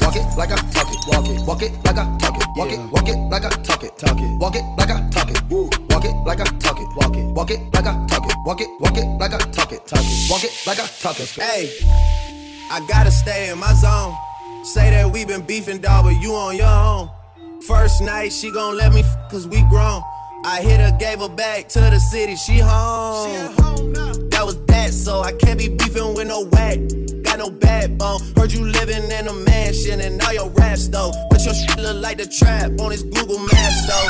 Walk 0.03 0.19
it 0.19 0.27
like 0.35 0.51
I 0.51 0.59
talk 0.75 0.91
it, 0.91 0.99
walk 1.07 1.29
it, 1.31 1.39
walk 1.47 1.63
it 1.63 1.71
like 1.87 1.95
I 1.95 2.03
talk 2.19 2.35
it, 2.35 2.43
walk 2.59 2.67
it, 2.67 2.79
walk 2.91 3.07
it 3.07 3.15
like 3.31 3.45
I 3.45 3.49
talk 3.63 3.83
it, 3.87 3.97
talk 3.97 4.19
it, 4.19 4.37
walk 4.37 4.55
it 4.57 4.63
like 4.75 4.91
I 4.91 4.99
talk 5.15 5.31
it, 5.31 5.39
walk 5.47 6.03
it 6.03 6.11
like 6.27 6.41
I 6.41 6.45
talk 6.59 6.75
it, 6.75 6.87
walk 6.93 7.15
it, 7.15 7.23
walk 7.31 7.51
it 7.51 7.59
like 7.71 7.87
I 7.87 8.05
talk 8.07 8.25
it, 8.27 8.35
walk 8.43 8.59
it, 8.59 8.67
walk 8.81 8.97
it 8.97 9.07
like 9.15 9.33
I 9.33 9.37
talk 9.37 9.71
it, 9.71 9.87
talk 9.87 10.03
it, 10.03 10.29
walk 10.29 10.43
it 10.43 10.51
like 10.67 10.79
I 10.83 10.87
talk 10.99 11.19
it. 11.21 11.29
Hey, 11.39 11.71
I 12.69 12.85
gotta 12.85 13.11
stay 13.11 13.51
in 13.51 13.59
my 13.59 13.71
zone. 13.71 14.13
Say 14.65 14.89
that 14.89 15.09
we 15.09 15.23
been 15.23 15.43
beefing, 15.43 15.79
dog, 15.79 16.03
but 16.03 16.19
you 16.19 16.33
on 16.35 16.57
your 16.57 16.67
own. 16.67 17.09
First 17.61 18.01
night, 18.01 18.33
she 18.33 18.51
gon' 18.51 18.75
let 18.75 18.91
me 18.91 19.07
f- 19.07 19.29
cause 19.31 19.47
we 19.47 19.61
grown. 19.69 20.03
I 20.43 20.59
hit 20.61 20.81
her, 20.81 20.97
gave 20.97 21.19
her 21.19 21.29
back 21.29 21.69
to 21.69 21.79
the 21.79 21.99
city, 21.99 22.35
she 22.35 22.59
home. 22.59 23.31
That 23.31 23.55
was 23.57 24.08
that, 24.89 24.95
so 24.95 25.21
I 25.21 25.31
can't 25.33 25.57
be 25.59 25.69
beefing 25.69 26.13
with 26.15 26.27
no 26.27 26.45
whack. 26.51 26.79
Got 27.23 27.39
no 27.39 27.49
backbone. 27.49 28.19
Heard 28.35 28.51
you 28.51 28.65
living 28.65 29.11
in 29.11 29.27
a 29.27 29.33
mansion 29.33 30.01
and 30.01 30.21
all 30.23 30.33
your 30.33 30.49
raps 30.49 30.87
though. 30.87 31.11
But 31.29 31.43
your 31.45 31.53
shit 31.53 31.77
look 31.77 32.01
like 32.01 32.17
the 32.17 32.25
trap 32.25 32.71
on 32.79 32.91
his 32.91 33.03
Google 33.03 33.39
Maps 33.39 33.87
though. 33.87 34.09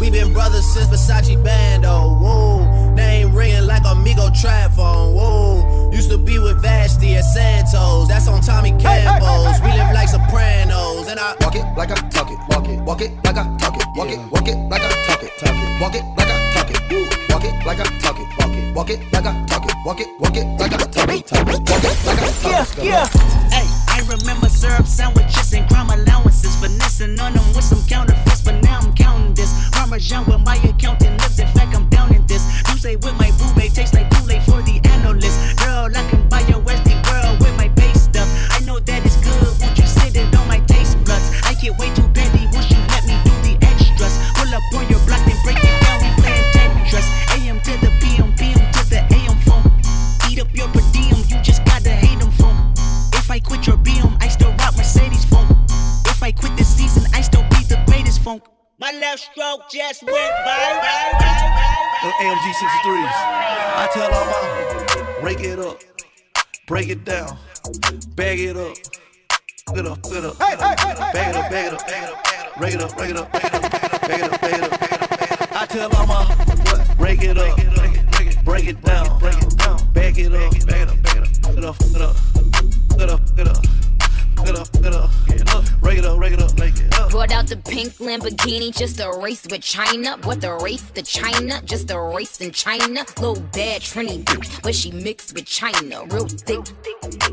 We 0.00 0.10
been 0.10 0.32
brothers 0.32 0.66
since 0.66 0.88
Versace 0.88 1.42
Bando. 1.42 2.18
Whoa, 2.20 2.94
name 2.94 3.34
ringing 3.34 3.66
like 3.66 3.84
Amigo 3.86 4.30
trap 4.40 4.72
phone. 4.72 5.14
Whoa, 5.14 5.90
used 5.92 6.10
to 6.10 6.18
be 6.18 6.38
with 6.38 6.60
Vashti 6.62 7.14
at 7.14 7.24
Santos. 7.24 8.08
That's 8.08 8.28
on 8.28 8.40
Tommy 8.42 8.72
Campbell's. 8.78 9.60
We 9.62 9.68
live 9.72 9.92
like 9.94 10.08
Sopranos, 10.08 11.08
and 11.08 11.18
I 11.18 11.34
Walk 11.40 11.54
it 11.54 11.64
like 11.76 11.90
I 11.90 11.94
talk 12.10 12.30
it, 12.30 12.38
walk 12.50 12.68
it, 12.68 12.78
walk 12.80 13.00
it 13.00 13.10
like 13.24 13.36
I 13.36 13.56
talk 13.58 13.76
it, 13.76 13.86
walk 13.96 14.10
it, 14.10 14.18
walk 14.30 14.48
it 14.48 14.56
like 14.68 14.82
I 14.82 14.88
talk 15.06 15.22
it, 15.22 15.30
talk 15.38 15.54
it, 15.54 15.80
walk 15.80 15.94
it 15.94 16.02
like 16.16 16.28
I 16.28 16.28
talk 16.28 16.40
it, 16.40 16.45
walk 17.30 17.44
it 17.44 17.54
like 17.66 17.80
I 17.80 17.84
talk 17.98 18.18
it, 18.18 18.26
walk 18.38 18.54
it, 18.54 18.74
walk 18.74 18.90
it 18.90 19.00
like 19.12 19.26
I 19.26 19.44
talk 19.46 19.64
it, 19.64 19.74
walk 19.84 20.00
it, 20.00 20.08
walk 20.20 20.36
it 20.36 20.46
like 20.58 20.72
I 20.72 20.76
talk 20.78 21.08
it, 21.08 21.26
talk 21.26 21.48
it, 21.48 21.68
walk 21.68 21.84
it 21.84 22.06
like 22.06 22.18
I 22.18 22.30
talk 22.42 22.78
it. 22.78 22.84
Yeah, 22.84 22.84
yeah. 22.84 23.06
Hey, 23.50 23.66
I 23.88 24.00
remember 24.08 24.48
syrup 24.48 24.86
sandwiches 24.86 25.52
and 25.52 25.68
crime 25.68 25.90
allowances. 25.90 26.54
Finessing 26.56 27.18
on 27.20 27.34
them 27.34 27.46
with 27.54 27.64
some 27.64 27.82
counterfeits, 27.86 28.42
but 28.42 28.62
now 28.62 28.80
I'm 28.80 28.94
counting 28.94 29.34
this. 29.34 29.52
Parmesan 29.72 30.24
with 30.26 30.40
my 30.44 30.56
accountant 30.56 31.20
lips. 31.20 31.38
In 31.38 31.48
fact, 31.48 31.74
I'm 31.76 31.88
down 31.88 32.14
in 32.14 32.26
this. 32.26 32.42
You 32.70 32.78
say 32.78 32.96
with 32.96 33.14
my 33.18 33.30
boo 33.38 33.52
babe 33.54 33.72
tastes 33.72 33.94
like 33.94 34.10
Kool-Aid 34.10 34.42
for 34.42 34.62
the 34.62 34.80
analyst. 34.90 35.58
Girl, 35.58 35.90
I 35.94 36.10
can 36.10 36.25
My 58.86 58.92
left 59.00 59.18
stroke 59.32 59.68
just 59.68 60.04
went 60.04 60.16
viral. 60.46 61.18
Them 62.02 62.12
AMG 62.20 62.52
63s. 62.52 63.16
I 63.74 63.88
tell 63.92 64.14
all 64.14 64.26
my 64.26 65.22
rake 65.24 65.40
it 65.40 65.58
up, 65.58 65.80
break 66.68 66.88
it 66.90 67.04
down, 67.04 67.36
bag 68.14 68.38
it 68.38 68.56
up, 68.56 68.76
get 69.74 69.86
up, 69.86 70.00
get 70.04 70.24
up, 70.24 70.38
bag 70.38 70.52
it 70.54 70.62
up, 70.62 71.10
bag 71.12 71.26
it 71.26 71.34
up, 71.34 71.50
bag 71.50 71.64
it 71.66 71.72
up, 71.74 72.20
rake 72.60 72.74
it 72.74 72.80
up, 72.80 72.96
rake 72.96 73.10
it 73.10 73.16
up, 73.16 73.32
bag 73.32 73.44
it 73.44 73.54
up, 73.54 73.72
bag 73.72 74.20
it 74.20 74.22
up, 74.22 74.40
bag 74.40 74.52
it 74.54 74.62
up, 74.62 74.80
bag 74.80 74.92
it 74.92 75.42
up. 75.42 75.52
I 75.52 75.66
tell 75.66 75.96
all 75.96 76.06
my 76.06 76.24
what, 76.24 77.00
rake 77.00 77.24
it 77.24 77.38
up, 77.38 77.56
break 78.44 78.68
it 78.68 78.80
down, 78.82 79.18
break 79.18 79.38
it 79.42 79.56
down, 79.56 79.92
bag 79.94 80.16
it 80.16 80.32
up, 80.32 80.52
bag 80.52 80.62
it 80.62 80.62
up, 80.62 80.64
bag 80.64 80.80
it 80.80 80.88
up, 80.88 81.02
get 81.02 81.58
it 81.58 81.64
up, 81.64 81.78
get 81.82 81.96
it 81.96 82.04
up, 82.04 82.18
get 82.94 83.02
it 83.02 83.10
up, 83.10 83.36
get 83.36 83.46
it 83.48 83.56
up. 83.56 83.62
Get 84.46 84.54
up, 84.54 84.56
get 84.56 84.56
up, 84.56 84.72
get 84.82 84.94
up, 84.94 85.10
rake 85.96 86.04
it 86.04 86.10
up, 86.10 86.20
rake 86.20 86.32
it 86.32 86.42
up, 86.42 86.58
rake 86.58 86.76
it 86.76 86.94
up. 86.98 87.10
Brought 87.10 87.32
out 87.32 87.46
the 87.46 87.56
pink 87.56 87.94
Lamborghini, 87.94 88.76
just 88.76 89.00
a 89.00 89.10
race 89.22 89.46
with 89.50 89.62
China. 89.62 90.18
What 90.24 90.40
the 90.40 90.52
race 90.54 90.90
to 90.90 91.02
China? 91.02 91.60
Just 91.64 91.90
a 91.90 91.98
race 91.98 92.40
in 92.40 92.50
China. 92.52 93.04
Little 93.18 93.40
bad 93.52 93.82
Trini 93.82 94.22
bitch, 94.24 94.62
but 94.62 94.74
she 94.74 94.90
mixed 94.90 95.34
with 95.34 95.46
China. 95.46 96.04
Real 96.06 96.26
thick, 96.28 96.66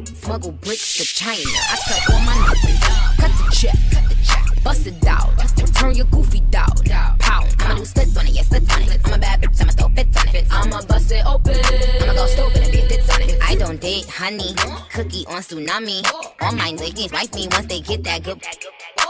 smuggle 0.06 0.52
bricks 0.52 0.98
to 0.98 1.04
China. 1.04 1.42
I 1.42 1.78
tell 1.88 2.16
all 2.16 2.22
my 2.26 2.34
niggas, 2.34 3.18
cut 3.18 3.32
the 3.38 3.56
check, 3.56 3.76
cut 3.92 4.10
the 4.10 4.16
check, 4.24 4.53
bust 4.64 4.88
it 4.88 5.06
out. 5.06 5.30
Turn 5.76 5.96
your 5.96 6.06
goofy 6.08 6.40
down, 6.50 6.72
pow. 7.20 7.46
I'ma 7.60 7.76
do 7.76 7.86
splits 7.86 8.16
on 8.18 8.26
it, 8.28 8.34
yeah, 8.34 8.44
splits 8.44 8.74
on 8.74 8.82
it. 8.84 9.02
I'm 9.06 9.14
a 9.14 9.18
bad 9.18 9.42
bitch, 9.42 9.62
I'ma 9.62 9.72
throw 9.72 9.90
fits 9.90 10.18
on 10.18 10.36
it. 10.36 10.46
I'ma 10.50 10.82
bust 10.84 11.12
it 11.12 11.26
open. 11.26 11.60
I'ma 12.02 12.14
go 12.14 12.26
stupid 12.28 12.64
and 12.64 12.72
be 12.72 12.82
fits 12.82 13.10
on 13.10 13.22
it. 13.22 13.38
I 13.44 13.56
don't 13.56 13.80
date 13.80 14.08
honey, 14.10 14.56
cookie 14.94 15.26
on 15.28 15.42
tsunami. 15.42 16.06
All 16.42 16.54
my 16.54 16.72
niggas 16.72 17.12
wife 17.12 17.34
me 17.34 17.48
once 17.52 17.66
they 17.68 17.82
get 17.82 18.04
that 18.06 18.24
good. 18.24 18.42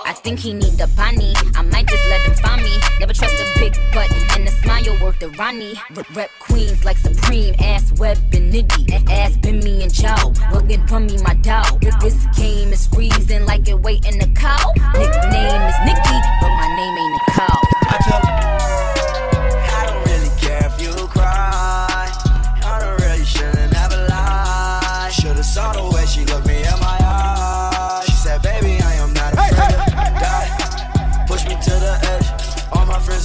I 0.05 0.13
think 0.13 0.39
he 0.39 0.53
need 0.53 0.73
the 0.73 0.87
bunny. 0.95 1.33
I 1.55 1.61
might 1.61 1.87
just 1.87 2.05
let 2.09 2.21
him 2.21 2.35
find 2.35 2.61
me. 2.63 2.77
Never 2.99 3.13
trust 3.13 3.35
a 3.35 3.59
big 3.59 3.73
butt 3.93 4.11
and 4.35 4.47
a 4.47 4.51
smile 4.51 4.97
worth 5.01 5.19
the 5.19 5.29
Ronnie. 5.29 5.75
R- 5.95 6.05
rep 6.13 6.29
queens 6.39 6.83
like 6.83 6.97
Supreme, 6.97 7.55
ass 7.59 7.91
web 7.93 8.17
and 8.33 8.53
nitty. 8.53 9.09
Ass 9.09 9.37
been 9.37 9.59
me 9.59 9.83
and 9.83 9.93
chow. 9.93 10.33
Looking 10.51 10.85
from 10.87 11.05
me, 11.05 11.17
my 11.23 11.35
dog. 11.35 11.81
This 12.01 12.25
game 12.37 12.73
is 12.73 12.87
freezing 12.87 13.45
like 13.45 13.67
it 13.67 13.79
waiting 13.79 14.21
a 14.21 14.27
cow. 14.33 14.71
Nickname 14.93 15.61
is 15.61 15.75
Nikki, 15.85 16.19
but 16.41 16.49
my 16.49 16.67
name 16.75 16.97
ain't 16.97 17.21
a 17.21 17.31
cow. 17.31 17.59
I 17.89 17.97
tell 18.01 18.42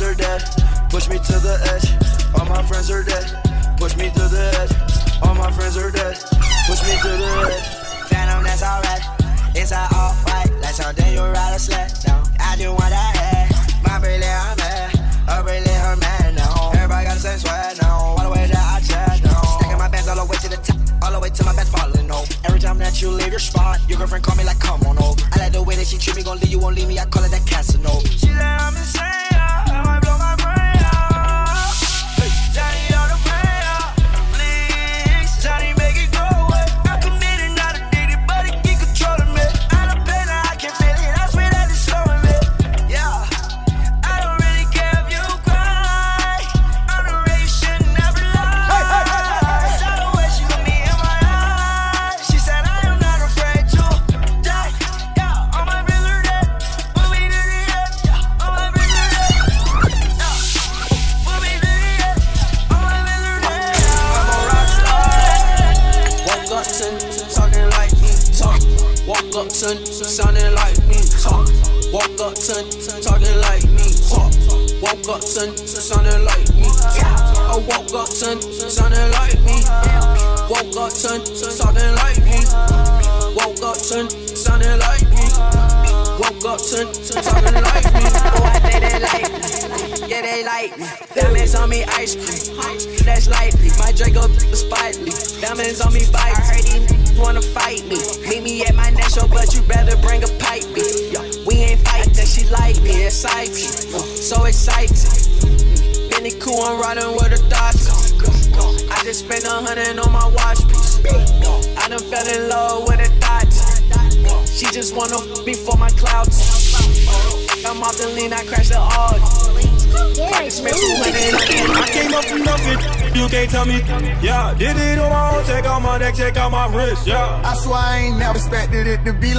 are 0.08 0.14
dead. 0.14 0.42
Push 0.90 1.08
me 1.08 1.18
to 1.18 1.36
the 1.38 1.54
edge. 1.72 1.88
All 2.38 2.46
my 2.46 2.62
friends 2.62 2.90
are 2.90 3.02
dead. 3.02 3.28
Push 3.76 3.96
me 3.96 4.08
to 4.10 4.24
the 4.32 4.44
edge. 4.60 4.72
All 5.22 5.34
my 5.34 5.50
friends 5.52 5.76
are 5.76 5.90
dead. 5.90 6.16
Push 6.66 6.80
me 6.88 6.94
to 7.04 7.12
the 7.20 7.30
edge. 7.52 7.68
Phantom, 8.08 8.42
that's 8.42 8.62
alright. 8.62 9.04
It's 9.54 9.72
all 9.72 9.88
alright. 9.92 10.50
Like 10.62 10.74
something 10.74 11.12
you 11.12 11.20
ride 11.20 11.54
a 11.54 11.58
sled. 11.58 11.92
No, 12.06 12.22
I 12.40 12.56
do 12.56 12.70
want 12.72 12.92
I 12.92 13.12
head. 13.20 13.48
My 13.84 13.98
brilliant 14.00 14.56
man. 14.56 14.88
a 15.28 15.42
brilliant 15.42 16.00
man. 16.00 16.34
No, 16.36 16.72
everybody 16.72 17.04
got 17.04 17.14
the 17.14 17.20
same 17.20 17.38
sweat. 17.38 17.76
No, 17.82 17.88
all 17.88 18.22
the 18.24 18.30
way 18.30 18.46
that 18.46 18.56
I 18.56 18.80
chat. 18.80 19.20
No, 19.24 19.36
stacking 19.60 19.78
my 19.78 19.88
bands 19.88 20.08
all 20.08 20.16
the 20.16 20.24
way 20.24 20.38
to 20.38 20.48
the 20.48 20.56
top. 20.56 20.78
All 21.02 21.12
the 21.12 21.20
way 21.20 21.30
to 21.30 21.44
my 21.44 21.54
best 21.54 21.70
follow. 21.76 21.97
Every 22.44 22.60
time 22.60 22.78
that 22.78 23.00
you 23.02 23.10
leave 23.10 23.30
your 23.30 23.38
spot, 23.38 23.80
your 23.88 23.98
girlfriend 23.98 24.24
call 24.24 24.36
me 24.36 24.44
like, 24.44 24.60
come 24.60 24.82
on, 24.82 24.96
oh. 25.00 25.16
I 25.32 25.38
like 25.38 25.52
the 25.52 25.62
way 25.62 25.76
that 25.76 25.86
she 25.86 25.98
treat 25.98 26.16
me, 26.16 26.22
gon' 26.22 26.38
leave 26.38 26.50
you, 26.50 26.58
won't 26.58 26.76
leave 26.76 26.88
me, 26.88 26.98
I 26.98 27.06
call 27.06 27.24
it 27.24 27.30
that 27.30 27.46
casino. 27.46 28.00
She 28.16 28.28
like, 28.28 28.60
I'm 28.62 28.76
insane, 28.76 29.02
I 29.02 29.82
might 29.84 30.00
blow 30.00 30.16
my 30.18 30.36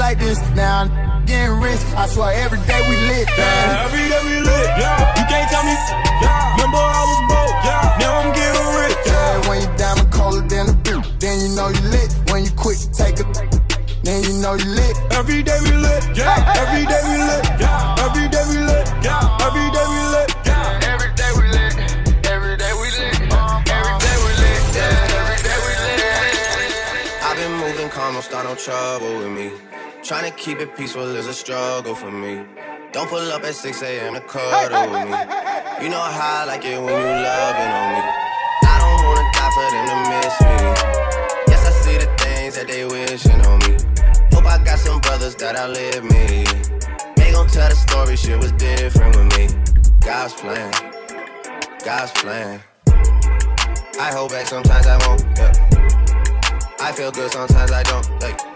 like 0.10 0.20
this. 0.20 0.40
Now 0.56 0.82
I'm 0.82 1.26
getting 1.26 1.62
rich. 1.62 1.82
I 2.02 2.08
swear 2.08 2.34
every 2.44 2.62
day 2.66 2.82
we 2.90 2.96
lit. 3.12 3.28
Yeah, 3.38 3.86
every 3.86 4.06
day 4.10 4.22
we 4.26 4.36
lit, 4.42 4.70
yeah. 4.82 5.20
You 5.20 5.26
can't 5.30 5.48
tell 5.54 5.64
me, 5.70 5.76
yeah. 6.24 6.58
Remember 6.58 6.82
I 6.82 7.04
was 7.10 7.22
broke, 7.30 7.58
yeah. 7.68 8.02
Now 8.02 8.12
I'm 8.22 8.32
getting 8.40 8.68
rich, 8.82 8.98
Yeah, 9.06 9.48
when 9.48 9.58
you 9.62 9.70
diamond 9.78 10.10
colder 10.12 10.42
than 10.54 10.66
a 10.74 10.76
boot, 10.86 11.06
then 11.22 11.36
you 11.44 11.50
know 11.58 11.70
you 11.70 11.84
lit. 11.94 12.10
When 12.32 12.42
you 12.46 12.52
quick 12.58 12.80
to 12.82 12.90
take 12.90 13.20
a, 13.22 13.26
then 14.02 14.24
you 14.26 14.34
know 14.42 14.54
you 14.58 14.70
lit. 14.80 14.96
Every 15.14 15.42
day 15.44 15.60
we 15.66 15.74
lit, 15.78 16.04
yeah. 16.18 16.58
Every 16.62 16.84
day 16.90 17.02
we 17.10 17.16
lit, 17.30 17.44
yeah. 17.62 18.06
Every 18.06 18.26
day 18.34 18.44
we 18.50 18.58
lit, 18.66 18.86
yeah. 19.06 19.46
Every 19.46 19.68
day 19.76 19.86
we 19.94 20.02
lit, 20.14 20.30
yeah. 20.50 20.90
Every 20.90 21.10
day 21.20 21.32
we 21.38 21.46
lit. 21.54 21.70
Every 22.34 22.56
day 22.58 22.74
we 22.82 22.88
lit. 22.98 23.14
Every 23.78 23.98
day 24.02 24.16
we 24.26 24.32
lit. 24.42 24.64
Yeah, 24.74 25.20
every 25.22 25.38
day 25.46 25.58
we 25.66 25.74
lit. 25.86 26.10
I've 27.28 27.38
been 27.38 27.54
moving 27.62 27.90
calm, 27.94 28.14
don't 28.18 28.26
start 28.26 28.46
no 28.50 28.56
trouble 28.56 29.14
with 29.22 29.34
me. 29.38 29.48
Trying 30.10 30.32
to 30.32 30.36
keep 30.36 30.58
it 30.58 30.76
peaceful 30.76 31.04
is 31.16 31.28
a 31.28 31.34
struggle 31.36 31.94
for 31.94 32.10
me. 32.10 32.44
Don't 32.92 33.08
pull 33.08 33.32
up 33.32 33.44
at 33.44 33.54
6 33.54 33.84
a.m. 33.84 34.16
to 34.16 34.22
cuddle 34.22 34.90
with 34.90 35.06
me. 35.06 35.16
You 35.84 35.90
know 35.92 36.02
how 36.02 36.42
I 36.42 36.46
like 36.46 36.66
it 36.66 36.82
when 36.82 36.90
you 36.90 37.14
loving 37.22 37.72
on 37.78 37.94
me. 37.94 38.02
I 38.66 38.76
don't 38.82 39.06
wanna 39.06 39.30
die 39.38 39.52
for 39.54 39.70
them 39.70 39.86
to 39.86 39.98
miss 40.10 40.36
me. 40.42 41.54
Yes, 41.54 41.62
I 41.64 41.72
see 41.84 41.98
the 42.00 42.10
things 42.18 42.56
that 42.56 42.68
they 42.68 42.86
wishing 42.86 43.40
on 43.46 43.60
me. 43.60 43.78
Hope 44.34 44.48
I 44.48 44.58
got 44.64 44.80
some 44.80 45.00
brothers 45.00 45.36
that 45.36 45.56
outlive 45.56 46.04
me. 46.04 46.44
They 47.16 47.32
gon' 47.32 47.46
tell 47.46 47.70
the 47.70 47.76
story, 47.76 48.18
shit 48.18 48.40
was 48.40 48.52
different 48.54 49.16
with 49.16 49.38
me. 49.38 49.48
God's 50.04 50.34
plan, 50.34 50.74
God's 51.86 52.12
plan. 52.14 52.64
I 54.00 54.12
hold 54.12 54.32
back 54.32 54.48
sometimes 54.48 54.88
I 54.88 54.98
won't. 55.06 55.22
Yeah. 55.38 55.70
I 56.82 56.92
feel 56.94 57.12
good 57.12 57.32
sometimes 57.32 57.70
I 57.72 57.84
don't. 57.84 58.10
Like, 58.24 58.49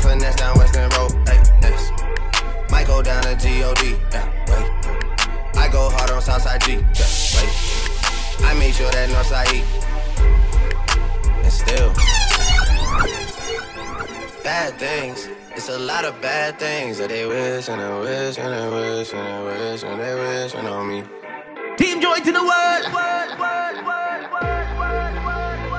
Finesse 0.00 0.36
down 0.36 0.56
Western 0.58 0.88
Road. 0.90 1.12
Like, 1.26 1.44
yes. 1.62 1.90
Might 2.70 2.86
go 2.86 3.02
down 3.02 3.22
to 3.22 3.28
God. 3.30 3.78
Yeah, 4.12 4.26
wait. 4.48 4.66
I 5.56 5.68
go 5.70 5.90
hard 5.90 6.10
on 6.10 6.20
Southside 6.22 6.60
G. 6.62 6.72
Yeah, 6.72 7.06
wait. 7.36 7.52
I 8.44 8.54
make 8.58 8.74
sure 8.74 8.90
that 8.90 9.08
Northside 9.10 9.52
E. 9.54 9.62
And 11.44 11.52
still, 11.52 11.92
bad 14.42 14.78
things. 14.78 15.28
It's 15.56 15.68
a 15.68 15.78
lot 15.78 16.04
of 16.04 16.20
bad 16.22 16.58
things 16.58 16.98
that 16.98 17.08
they 17.10 17.26
wish 17.26 17.68
and 17.68 17.80
they 17.80 18.00
wish 18.00 18.38
and 18.38 18.52
they 18.52 18.68
wish 18.68 19.12
and 19.12 19.26
they 19.26 19.42
wish 19.44 19.82
and 19.82 20.00
they 20.00 20.14
wish 20.14 20.54
on 20.54 20.88
me. 20.88 21.02
Team 21.76 22.00
joy 22.00 22.16
to 22.16 22.32
the 22.32 22.40
world. 22.40 22.84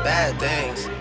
Bad 0.03 0.39
things. 0.39 1.00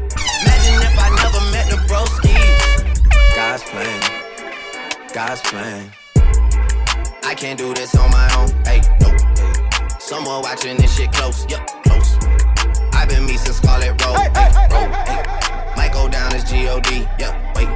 Met 1.51 1.69
the 1.69 1.77
broskies. 1.87 3.35
God's 3.35 3.63
plan, 3.63 4.01
God's 5.13 5.41
plan. 5.41 5.91
I 7.23 7.35
can't 7.35 7.57
do 7.57 7.73
this 7.73 7.95
on 7.95 8.09
my 8.11 8.27
own. 8.37 8.49
Hey, 8.65 8.81
nope. 9.01 9.19
Hey. 9.37 9.53
Someone 9.99 10.41
watching 10.41 10.77
this 10.77 10.95
shit 10.95 11.11
close. 11.11 11.45
Yup, 11.49 11.65
close. 11.83 12.15
I've 12.93 13.09
been 13.09 13.25
me 13.25 13.37
since 13.37 13.57
Scarlet 13.57 13.99
Road. 14.03 14.15
Hey, 14.17 14.29
road. 14.71 14.91
Hey. 15.07 15.23
Might 15.75 15.91
go 15.93 16.07
down 16.09 16.33
as 16.33 16.49
G-O-D. 16.49 17.07
Yup, 17.19 17.35
wait. 17.55 17.67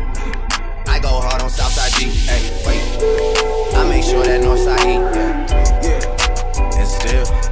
I 0.88 1.00
go 1.02 1.10
hard 1.10 1.42
on 1.42 1.50
Southside 1.50 1.92
G. 2.00 2.10
Hey, 2.10 2.44
wait. 2.66 3.76
I 3.76 3.88
make 3.90 4.04
sure 4.04 4.24
that 4.24 4.42
Northside 4.42 4.86
E. 4.86 4.96
Yeah, 4.96 5.84
yeah. 5.84 6.80
And 6.80 6.88
still. 6.88 7.45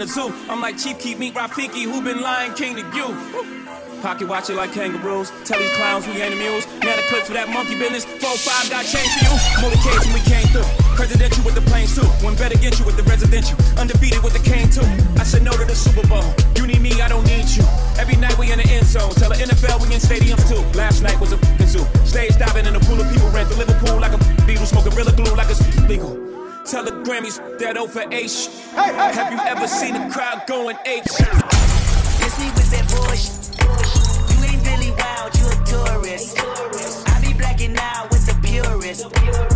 In 0.00 0.06
the 0.06 0.12
zoo. 0.12 0.32
I'm 0.48 0.60
like 0.60 0.78
Chief 0.78 0.98
Keep 0.98 1.18
Meat 1.18 1.34
Rafiki, 1.34 1.82
who 1.82 2.00
been 2.02 2.20
lying 2.20 2.54
king 2.54 2.76
to 2.76 2.84
you. 2.94 3.08
Pocket 4.00 4.28
watch 4.28 4.48
it 4.48 4.54
like 4.54 4.70
kangaroos. 4.70 5.32
Tell 5.42 5.58
these 5.58 5.74
clowns 5.74 6.06
we 6.06 6.22
ain't 6.22 6.34
amused. 6.34 6.70
Now 6.86 6.94
the 6.94 7.02
clips 7.10 7.26
for 7.26 7.34
that 7.34 7.48
monkey 7.50 7.74
business. 7.74 8.04
Four 8.22 8.36
five 8.38 8.70
got 8.70 8.86
change 8.86 9.10
for 9.18 9.26
you. 9.26 9.34
Motorcades 9.58 10.06
we 10.14 10.22
came 10.22 10.46
through. 10.54 10.70
Presidential 10.94 11.42
with 11.42 11.56
the 11.58 11.66
planes 11.66 11.98
too. 11.98 12.06
One 12.22 12.36
better 12.36 12.54
get 12.58 12.78
you 12.78 12.86
with 12.86 12.96
the 12.96 13.02
residential. 13.10 13.58
Undefeated 13.74 14.22
with 14.22 14.38
the 14.38 14.44
cane 14.46 14.70
too. 14.70 14.86
I 15.18 15.24
said 15.26 15.42
no 15.42 15.50
to 15.50 15.64
the 15.66 15.74
Super 15.74 16.06
Bowl. 16.06 16.26
You 16.54 16.70
need 16.70 16.80
me, 16.80 16.94
I 17.02 17.08
don't 17.08 17.26
need 17.26 17.50
you. 17.50 17.66
Every 17.98 18.14
night 18.14 18.38
we 18.38 18.52
in 18.52 18.62
the 18.62 18.68
end 18.70 18.86
zone. 18.86 19.10
Tell 19.18 19.34
the 19.34 19.40
NFL 19.42 19.82
we 19.82 19.90
in 19.90 19.98
stadiums 19.98 20.46
too. 20.46 20.62
Last 20.78 21.02
night 21.02 21.18
was 21.18 21.32
a 21.32 21.38
fucking 21.38 21.66
zoo. 21.66 21.82
Stage 22.06 22.38
diving 22.38 22.66
in 22.70 22.76
a 22.76 22.80
pool 22.86 23.00
of 23.02 23.10
people 23.10 23.26
rent 23.34 23.50
to 23.50 23.56
Liverpool 23.58 23.98
like 23.98 24.14
a 24.14 24.20
beetle. 24.46 24.66
Smoke 24.66 24.86
gorilla 24.86 25.10
glue 25.10 25.34
like 25.34 25.50
it's 25.50 25.58
legal. 25.90 26.27
Tell 26.70 26.84
the 26.84 26.90
Grammys 26.90 27.40
that 27.60 27.78
over 27.78 28.04
H. 28.12 28.48
Have 28.74 29.32
you 29.32 29.38
ever 29.38 29.66
seen 29.66 29.96
a 29.96 30.10
crowd 30.10 30.42
going 30.46 30.76
H? 30.84 31.02
Miss 31.06 32.38
me 32.38 32.50
with 32.52 32.70
that 32.72 32.84
bush. 32.92 33.30
You 34.28 34.44
ain't 34.44 34.66
really 34.68 34.90
wild, 34.90 35.34
you 35.38 35.46
a 35.48 35.56
tourist. 35.64 36.36
I 37.08 37.20
be 37.24 37.32
blacking 37.32 37.74
out 37.78 38.10
with 38.10 38.26
the 38.26 38.34
purist. 38.46 39.47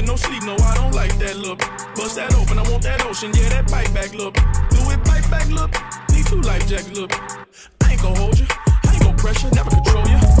Get 0.00 0.08
no 0.08 0.16
sleep, 0.16 0.42
no, 0.44 0.56
I 0.56 0.74
don't 0.74 0.94
like 0.94 1.16
that 1.18 1.36
look. 1.36 1.58
Bust 1.94 2.16
that 2.16 2.34
open, 2.34 2.58
I 2.58 2.70
want 2.70 2.82
that 2.84 3.04
ocean, 3.04 3.32
yeah, 3.34 3.48
that 3.50 3.70
bite 3.70 3.92
back 3.92 4.14
look. 4.14 4.34
Do 4.70 4.90
it 4.90 5.04
bite 5.04 5.28
back 5.30 5.48
look. 5.48 5.72
Need 6.10 6.26
two 6.26 6.40
life 6.40 6.66
jackets 6.66 6.98
look. 6.98 7.12
I 7.82 7.92
ain't 7.92 8.02
gon' 8.02 8.16
hold 8.16 8.38
you, 8.38 8.46
I 8.48 8.92
ain't 8.92 9.02
gon' 9.02 9.16
pressure, 9.16 9.50
never 9.52 9.70
control 9.70 10.06
you. 10.08 10.39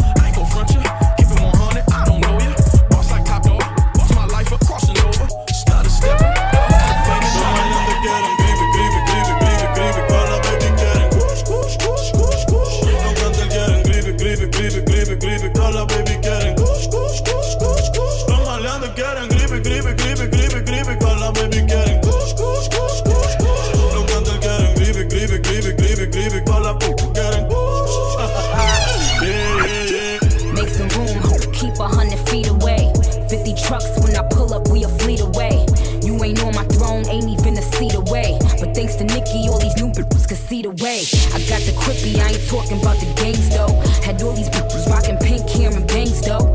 When 34.02 34.16
I 34.16 34.22
pull 34.28 34.52
up, 34.54 34.68
we 34.68 34.84
a 34.84 34.88
fleet 34.88 35.20
away. 35.20 35.66
You 36.02 36.22
ain't 36.24 36.42
on 36.42 36.54
my 36.54 36.64
throne, 36.64 37.06
ain't 37.08 37.28
even 37.28 37.56
a 37.56 37.62
seat 37.62 37.94
away. 37.94 38.38
But 38.58 38.74
thanks 38.74 38.96
to 38.96 39.04
Nikki, 39.04 39.48
all 39.48 39.58
these 39.58 39.76
new 39.76 39.90
bitches 39.92 40.26
can 40.28 40.36
see 40.36 40.62
the 40.62 40.70
way. 40.70 41.04
I 41.34 41.38
got 41.48 41.60
the 41.62 41.72
quippy, 41.72 42.18
I 42.18 42.30
ain't 42.30 42.48
talking 42.48 42.80
about 42.80 42.98
the 42.98 43.12
gangs 43.20 43.48
though. 43.50 43.72
Had 44.04 44.22
all 44.22 44.32
these 44.32 44.50
bitches 44.50 44.86
rocking 44.88 45.18
pink 45.18 45.48
hair 45.48 45.70
and 45.70 45.86
bangs 45.86 46.20
though. 46.22 46.49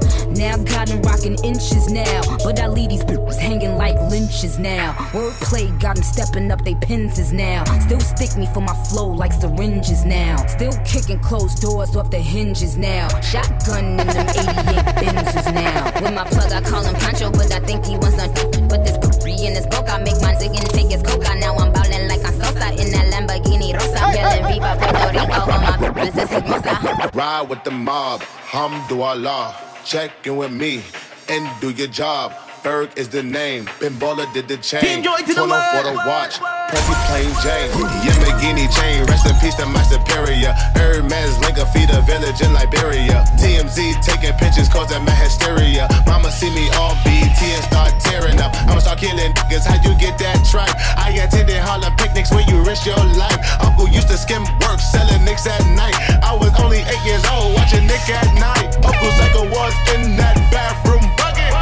Got 0.76 0.90
them 0.90 1.02
rocking 1.04 1.38
inches 1.46 1.90
now. 1.90 2.22
But 2.44 2.60
I 2.60 2.68
leave 2.68 2.90
these 2.90 3.06
bitches 3.06 3.38
hanging 3.38 3.78
like 3.78 3.96
lynches 4.12 4.60
now. 4.60 4.92
Wordplay 5.16 5.72
got 5.80 5.96
them 5.96 6.04
stepping 6.04 6.52
up 6.52 6.66
they 6.66 6.76
pins 6.76 7.32
now. 7.32 7.64
Still 7.80 8.02
stick 8.02 8.36
me 8.36 8.46
for 8.54 8.60
my 8.60 8.76
flow 8.90 9.08
like 9.08 9.32
syringes 9.32 10.04
now. 10.04 10.36
Still 10.48 10.74
kicking 10.84 11.20
closed 11.20 11.62
doors 11.62 11.96
off 11.96 12.12
the 12.12 12.18
hinges 12.20 12.76
now. 12.76 13.08
Shotgun 13.22 14.00
in 14.02 14.08
them 14.08 14.28
88 14.28 14.46
Benzes 15.00 15.54
now. 15.54 15.86
With 16.02 16.14
my 16.14 16.26
plug, 16.26 16.52
I 16.52 16.60
call 16.60 16.84
him 16.84 16.96
Pancho, 16.96 17.32
but 17.32 17.54
I 17.54 17.62
think 17.62 17.86
he 17.86 17.96
wants 17.96 18.18
to 18.18 18.28
put 18.68 18.84
this 18.84 18.98
in 19.26 19.56
his 19.56 19.66
book. 19.68 19.90
I 19.90 19.98
make 20.00 20.20
my 20.22 20.36
zig 20.36 20.52
and 20.52 20.70
take 20.72 20.92
his 20.92 21.02
coca. 21.02 21.36
Now 21.40 21.56
I'm 21.56 21.72
ballin' 21.72 22.10
like 22.10 22.24
I'm 22.26 22.34
Sosa 22.34 22.72
in 22.76 22.92
that 22.92 23.14
Lamborghini 23.14 23.74
Rosa. 23.74 24.12
Yelling 24.14 24.46
Viva 24.52 24.76
Puerto 24.80 25.08
Rico. 25.18 25.40
All 25.40 25.80
my 25.80 25.90
business 25.92 26.32
is. 26.32 27.16
Ride 27.16 27.48
with 27.50 27.64
the 27.64 27.72
mob, 27.72 28.22
hamdulillah. 28.22 29.65
Check 29.86 30.26
in 30.26 30.36
with 30.36 30.52
me 30.52 30.82
and 31.30 31.62
do 31.62 31.70
your 31.70 31.88
job. 31.88 32.34
Berg 32.64 32.90
is 32.96 33.10
the 33.10 33.22
name. 33.22 33.66
Ben 33.80 33.94
Baller 33.94 34.32
did 34.34 34.48
the 34.48 34.58
chain. 34.58 34.82
Team 34.82 35.04
Joy 35.04 35.18
to 35.18 35.28
the 35.28 35.46
12 35.46 35.76
for 35.76 35.84
the 35.92 35.96
watch. 35.96 36.55
Prezi 36.70 36.96
plain 37.08 37.32
Jane. 37.44 37.70
Yamagini 38.06 38.66
chain. 38.74 39.06
Rest 39.06 39.26
in 39.28 39.36
peace 39.40 39.56
to 39.56 39.66
my 39.66 39.84
superior. 39.84 40.54
Hermes 40.76 41.38
link 41.40 41.58
a 41.58 41.66
feed 41.66 41.90
a 41.90 42.02
village 42.02 42.42
in 42.42 42.54
Liberia. 42.54 43.24
TMZ 43.38 44.02
taking 44.02 44.34
pictures 44.38 44.70
causing 44.70 45.04
my 45.06 45.12
hysteria. 45.12 45.88
Mama 46.06 46.32
see 46.32 46.50
me 46.50 46.68
on 46.82 46.98
BT 47.06 47.40
and 47.54 47.64
start 47.64 47.94
tearing 48.00 48.40
up. 48.42 48.54
I'ma 48.68 48.80
start 48.80 49.00
killing 49.00 49.34
niggas. 49.34 49.66
How 49.66 49.78
you 49.86 49.96
get 50.00 50.18
that 50.20 50.44
tripe? 50.50 50.76
I 50.98 51.12
attended 51.22 51.58
Harlem 51.58 51.96
picnics 51.96 52.32
where 52.32 52.46
you 52.50 52.64
risk 52.64 52.86
your 52.86 53.04
life. 53.16 53.40
Uncle 53.62 53.88
used 53.88 54.10
to 54.10 54.18
skim 54.18 54.44
work 54.66 54.80
selling 54.80 55.24
nicks 55.24 55.48
at 55.48 55.62
night. 55.78 55.96
I 56.24 56.34
was 56.34 56.52
only 56.60 56.82
eight 56.82 57.04
years 57.06 57.24
old 57.32 57.54
watching 57.56 57.86
Nick 57.88 58.10
at 58.10 58.28
night. 58.42 58.76
Uncle 58.84 59.12
Psycho 59.18 59.44
was 59.54 59.74
in 59.94 60.18
that 60.18 60.36
bathroom 60.52 61.06
bucket. 61.16 61.54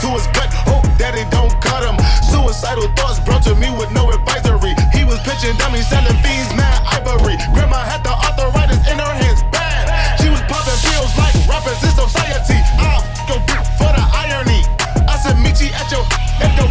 To 0.00 0.08
his 0.16 0.26
gut, 0.28 0.48
hope 0.64 0.86
daddy 0.96 1.28
don't 1.30 1.39
Suicidal 1.80 2.92
thoughts 2.92 3.20
brought 3.20 3.42
to 3.44 3.54
me 3.54 3.72
with 3.72 3.90
no 3.92 4.10
advisory. 4.12 4.76
He 4.92 5.04
was 5.04 5.18
pitching 5.24 5.56
dummies, 5.56 5.88
selling 5.88 6.16
fiends, 6.20 6.52
mad 6.52 6.76
ivory. 6.92 7.40
Grandma 7.56 7.80
had 7.80 8.04
the 8.04 8.12
arthritis 8.12 8.84
in 8.84 9.00
her 9.00 9.14
hands, 9.16 9.40
bad. 9.48 9.88
She 10.20 10.28
was 10.28 10.40
popping 10.44 10.76
pills 10.84 11.12
like 11.16 11.32
rappers 11.48 11.80
in 11.80 11.92
society. 11.96 12.60
I'll 12.76 13.00
go 13.24 13.40
for 13.80 13.90
the 13.96 14.04
irony. 14.12 14.60
I 15.08 15.16
said, 15.24 15.40
you 15.40 15.72
at 15.72 15.88
your, 15.88 16.04
at 16.44 16.52
your, 16.60 16.68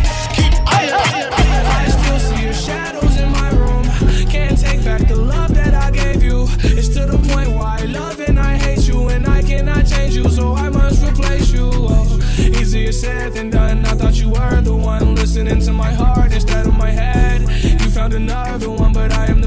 said 12.99 13.33
than 13.33 13.49
done. 13.49 13.85
I 13.85 13.93
thought 13.93 14.15
you 14.19 14.29
were 14.29 14.61
the 14.61 14.75
one 14.75 15.15
listening 15.15 15.61
to 15.61 15.71
my 15.71 15.91
heart 15.93 16.33
instead 16.33 16.67
of 16.67 16.75
my 16.75 16.91
head. 16.91 17.41
You 17.81 17.89
found 17.89 18.13
another 18.13 18.69
one, 18.69 18.91
but 18.91 19.13
I 19.13 19.27
am 19.27 19.38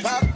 pop 0.00 0.31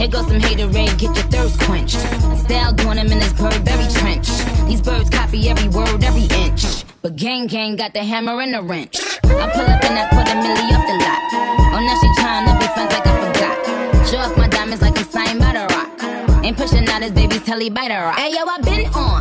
Here 0.00 0.08
goes 0.08 0.26
some 0.28 0.40
haterade, 0.40 0.98
get 0.98 1.14
your 1.14 1.28
thirst 1.28 1.60
quenched. 1.60 1.98
Style 2.44 2.72
doing 2.72 2.96
him 2.96 3.12
in 3.12 3.18
this 3.18 3.34
bird 3.34 3.52
very 3.68 3.86
trench. 3.92 4.28
These 4.66 4.80
birds 4.80 5.10
copy 5.10 5.50
every 5.50 5.68
word, 5.68 6.02
every 6.02 6.24
inch. 6.40 6.86
But 7.02 7.16
gang 7.16 7.46
gang 7.46 7.76
got 7.76 7.92
the 7.92 8.02
hammer 8.02 8.40
and 8.40 8.54
the 8.54 8.62
wrench. 8.62 8.98
I 9.24 9.50
pull 9.52 9.60
up 9.60 9.84
and 9.84 9.98
I 9.98 10.08
put 10.08 10.26
a 10.26 10.36
milli 10.40 10.72
off 10.72 10.86
the 10.88 10.96
lot. 11.04 11.20
Oh, 11.74 11.80
now 11.84 12.00
she 12.00 12.08
to 12.16 12.58
be 12.58 12.72
friends 12.72 12.92
like 12.94 13.06
I 13.06 13.14
forgot. 13.26 14.08
Show 14.08 14.16
off 14.16 14.38
my 14.38 14.48
diamonds 14.48 14.80
like 14.80 14.96
I'm 14.96 15.04
signed 15.04 15.38
by 15.38 15.52
the 15.52 15.66
rock. 15.74 16.44
Ain't 16.46 16.56
pushing 16.56 16.88
out 16.88 17.02
his 17.02 17.12
baby's 17.12 17.44
telly 17.44 17.68
by 17.68 17.88
the 17.88 17.96
rock. 17.96 18.16
Hey 18.16 18.32
yo, 18.32 18.46
I 18.46 18.58
been 18.62 18.86
on. 18.94 19.19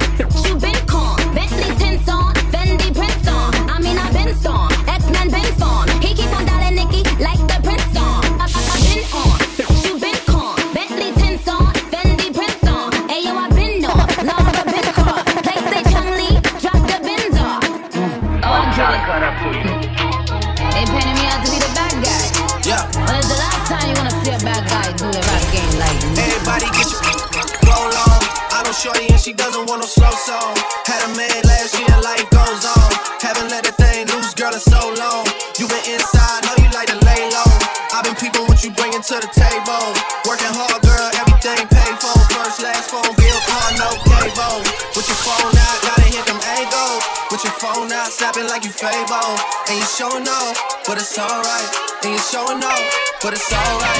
on. 30.29 30.53
Had 30.85 31.01
a 31.05 31.11
man 31.17 31.41
last 31.45 31.73
year, 31.75 31.89
life 32.05 32.29
goes 32.29 32.63
on. 32.65 32.89
Haven't 33.19 33.49
let 33.49 33.65
a 33.65 33.73
thing 33.73 34.07
loose, 34.13 34.33
girl, 34.37 34.53
in 34.53 34.61
so 34.61 34.93
long. 34.95 35.25
You 35.57 35.65
been 35.67 35.85
inside, 35.89 36.45
know 36.45 36.55
you 36.61 36.69
like 36.71 36.87
to 36.93 36.97
lay 37.03 37.21
low. 37.33 37.51
i 37.93 38.01
been 38.05 38.15
peeping 38.15 38.45
what 38.45 38.61
you 38.63 38.71
bringing 38.77 39.01
to 39.01 39.15
the 39.19 39.29
table. 39.33 39.85
Working 40.29 40.53
hard, 40.53 40.79
girl, 40.85 41.09
everything 41.17 41.65
paid 41.67 41.95
for. 41.97 42.15
First, 42.31 42.61
last 42.61 42.93
phone 42.93 43.11
bill, 43.17 43.39
car, 43.49 43.69
no 43.81 43.89
cable. 44.05 44.61
With 44.93 45.09
your 45.09 45.19
phone 45.25 45.53
out, 45.57 45.77
gotta 45.83 46.07
hit 46.07 46.25
them 46.29 46.39
angles. 46.61 47.03
With 47.33 47.43
your 47.43 47.57
phone 47.57 47.91
out, 47.91 48.13
snapping 48.13 48.47
like 48.47 48.63
you 48.63 48.71
Fable. 48.71 49.33
And 49.67 49.75
you 49.75 49.87
showing 49.89 50.27
off, 50.29 50.55
but 50.85 51.01
it's 51.01 51.17
alright. 51.17 51.69
And 52.05 52.13
you 52.13 52.21
showing 52.21 52.63
off, 52.63 52.85
but 53.21 53.33
it's 53.33 53.51
alright. 53.51 53.98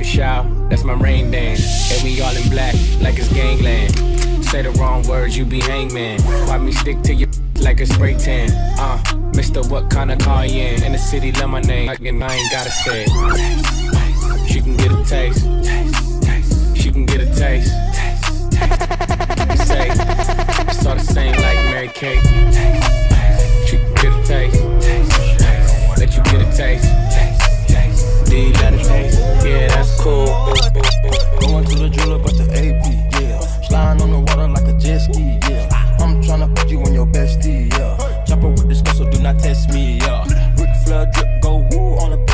a 0.00 0.04
shower, 0.04 0.44
that's 0.68 0.84
my 0.84 0.94
rain 0.94 1.30
dance. 1.30 1.92
And 1.92 2.04
we 2.04 2.20
all 2.20 2.36
in 2.36 2.48
black, 2.50 2.74
like 3.00 3.18
it's 3.18 3.32
gangland. 3.32 3.94
Say 4.44 4.62
the 4.62 4.70
wrong 4.72 5.06
words, 5.06 5.36
you 5.36 5.44
be 5.44 5.60
hangman. 5.60 6.20
Why 6.22 6.58
me 6.58 6.72
stick 6.72 7.02
to 7.02 7.14
you 7.14 7.28
like 7.60 7.80
a 7.80 7.86
spray 7.86 8.14
tan? 8.14 8.50
Uh, 8.78 8.98
Mr. 9.32 9.68
What 9.70 9.90
kind 9.90 10.10
of 10.10 10.18
car 10.18 10.46
you 10.46 10.62
in? 10.62 10.82
In 10.82 10.92
the 10.92 10.98
city, 10.98 11.32
love 11.32 11.50
my 11.50 11.60
name, 11.60 11.88
and 11.88 12.24
I 12.24 12.34
ain't 12.34 12.52
gotta 12.52 12.70
say 12.70 13.06
it. 13.06 14.48
She 14.48 14.60
can 14.60 14.76
get 14.76 14.92
a 14.92 15.04
taste. 15.04 15.44
She 16.76 16.90
can 16.90 17.06
get 17.06 17.20
a 17.20 17.26
taste. 17.34 17.72
Say, 19.66 19.88
it's 19.90 20.86
all 20.86 20.94
the 20.94 21.00
same 21.00 21.34
like 21.36 21.56
Mary 21.66 21.88
Kate. 21.88 22.22
She 23.66 23.76
can 23.76 23.94
get 23.94 24.12
a 24.12 24.22
taste. 24.26 24.58
Let 25.98 26.16
you 26.16 26.22
get 26.24 26.40
a 26.42 26.56
taste 26.56 27.07
see 28.38 28.52
that 28.52 28.74
it 28.74 28.84
taste. 28.84 29.18
Yeah, 29.44 29.68
that's 29.68 30.00
cool. 30.00 30.26
Going 31.40 31.64
to 31.64 31.76
the 31.82 31.88
jeweler, 31.90 32.18
but 32.18 32.34
the 32.36 32.46
AP, 32.62 32.84
yeah. 33.20 33.40
Sliding 33.66 34.02
on 34.02 34.10
the 34.10 34.20
water 34.20 34.48
like 34.48 34.68
a 34.68 34.78
jet 34.78 34.98
ski, 34.98 35.38
yeah. 35.48 35.68
I'm 35.98 36.22
trying 36.22 36.42
to 36.46 36.48
put 36.54 36.70
you 36.70 36.80
on 36.82 36.94
your 36.94 37.06
bestie, 37.06 37.72
yeah. 37.72 38.24
Chopper 38.26 38.50
with 38.50 38.68
this 38.68 38.82
girl, 38.82 39.10
do 39.10 39.18
not 39.20 39.38
test 39.38 39.70
me, 39.70 39.98
yeah. 39.98 40.24
Rick 40.58 40.74
Flair 40.84 41.10
drip, 41.12 41.42
go 41.42 41.66
woo 41.70 41.98
on 41.98 42.10
the 42.10 42.27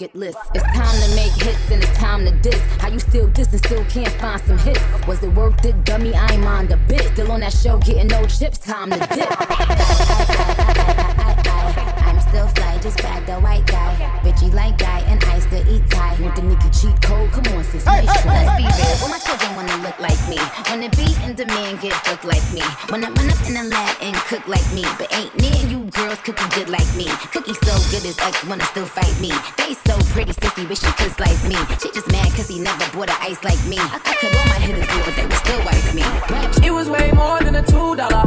bucket 0.00 0.16
list. 0.16 0.38
It's 0.54 0.64
time 0.64 0.98
to 1.02 1.14
make 1.14 1.32
hits 1.32 1.70
and 1.70 1.82
it's 1.82 1.98
time 1.98 2.24
to 2.24 2.30
diss. 2.40 2.60
How 2.78 2.88
you 2.88 2.98
still 2.98 3.28
diss 3.28 3.48
and 3.52 3.58
still 3.58 3.84
can't 3.84 4.12
find 4.20 4.40
some 4.42 4.58
hits? 4.58 4.80
Was 5.06 5.22
it 5.22 5.32
worth 5.34 5.64
it, 5.64 5.84
dummy? 5.84 6.14
I 6.14 6.32
ain't 6.32 6.42
mind 6.42 6.72
a 6.72 6.76
bit. 6.88 7.02
Still 7.12 7.32
on 7.32 7.40
that 7.40 7.52
show, 7.52 7.78
getting 7.78 8.06
no 8.06 8.24
chips. 8.26 8.58
Time 8.58 8.90
to 8.90 8.98
dip. 8.98 9.28
I'm 12.00 12.20
still 12.20 12.48
fly, 12.48 12.78
just 12.82 12.96
bag 13.02 13.26
the 13.26 13.40
white 13.40 13.66
guy. 13.66 13.94
Bitchy 14.22 14.52
like 14.54 14.78
guy 14.78 15.00
and 15.00 15.22
I 15.24 15.38
still 15.40 15.66
eat 15.68 15.88
Thai. 15.90 16.16
Want 16.20 16.36
the 16.36 16.42
nigga 16.42 16.70
cheat 16.80 17.02
code? 17.02 17.30
Come 17.32 17.56
on, 17.56 17.64
sis. 17.64 17.84
Hey, 17.84 17.90
hey, 17.90 18.06
hey. 18.06 18.28
Let's 18.28 18.56
be 18.56 18.64
real. 18.64 18.96
What 19.02 19.10
my 19.10 19.18
children 19.18 19.56
wanna 19.56 19.69
me. 20.30 20.38
Wanna 20.70 20.88
be 20.94 21.06
in 21.26 21.34
demand, 21.34 21.80
get 21.82 21.92
booked 22.06 22.24
like 22.24 22.46
me. 22.54 22.62
Wanna 22.88 23.10
run 23.10 23.28
up 23.28 23.42
in 23.50 23.54
the 23.58 23.64
lab 23.66 23.96
and 24.00 24.14
cook 24.30 24.46
like 24.46 24.64
me. 24.72 24.86
But 24.96 25.12
ain't 25.12 25.34
near 25.42 25.60
you 25.66 25.90
girls 25.90 26.20
cooking 26.22 26.48
good 26.54 26.70
like 26.70 26.88
me. 26.94 27.06
Cookie 27.34 27.58
so 27.66 27.74
good 27.90 28.06
as 28.06 28.16
ex 28.22 28.44
wanna 28.46 28.64
still 28.64 28.86
fight 28.86 29.16
me. 29.20 29.34
They 29.58 29.74
so 29.74 29.98
pretty, 30.14 30.32
sissy, 30.32 30.68
wish 30.68 30.80
she 30.80 30.92
could 30.92 31.12
slice 31.18 31.42
me. 31.44 31.58
She 31.82 31.90
just 31.90 32.10
mad 32.12 32.30
cause 32.38 32.48
he 32.48 32.60
never 32.60 32.86
bought 32.96 33.10
a 33.10 33.16
ice 33.20 33.42
like 33.42 33.62
me. 33.66 33.78
I, 33.78 33.98
I 34.06 34.14
could 34.20 34.32
all 34.38 34.46
my 34.46 34.60
hitters 34.62 34.86
do, 34.86 34.98
but 35.04 35.14
they 35.18 35.26
would 35.26 35.42
still 35.44 35.60
wipe 35.66 35.88
me. 35.98 36.06
It 36.66 36.70
was 36.70 36.88
way 36.88 37.10
more 37.12 37.40
than 37.40 37.56
a 37.56 37.62
two 37.62 37.96
dollar 37.96 38.19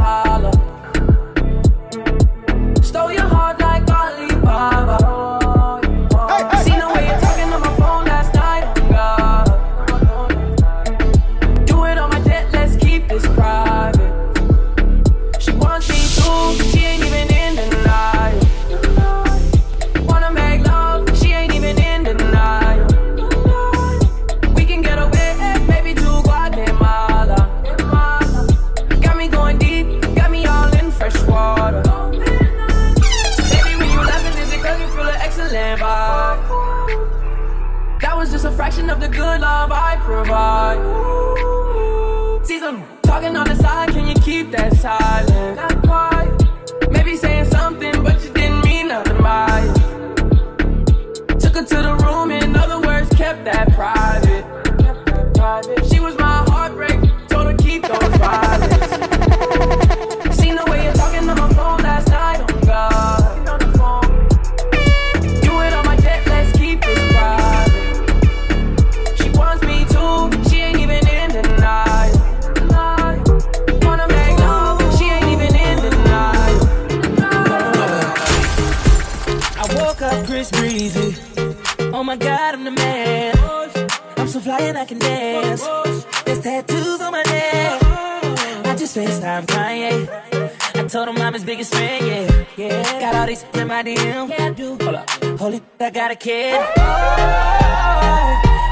biggest 91.53 91.75
fan, 91.75 92.07
yeah. 92.07 92.45
Yeah. 92.57 92.99
Got 92.99 93.15
all 93.15 93.27
these 93.27 93.45
in 93.53 93.67
my 93.67 93.83
DM. 93.83 94.27
Yeah, 94.27 94.45
I 94.45 94.49
do. 94.53 94.69
Hold 94.81 94.95
up. 94.95 95.09
Holy, 95.39 95.61
I 95.79 95.91
got 95.91 96.09
a 96.09 96.15
kid. 96.15 96.55
Oh, 96.55 96.81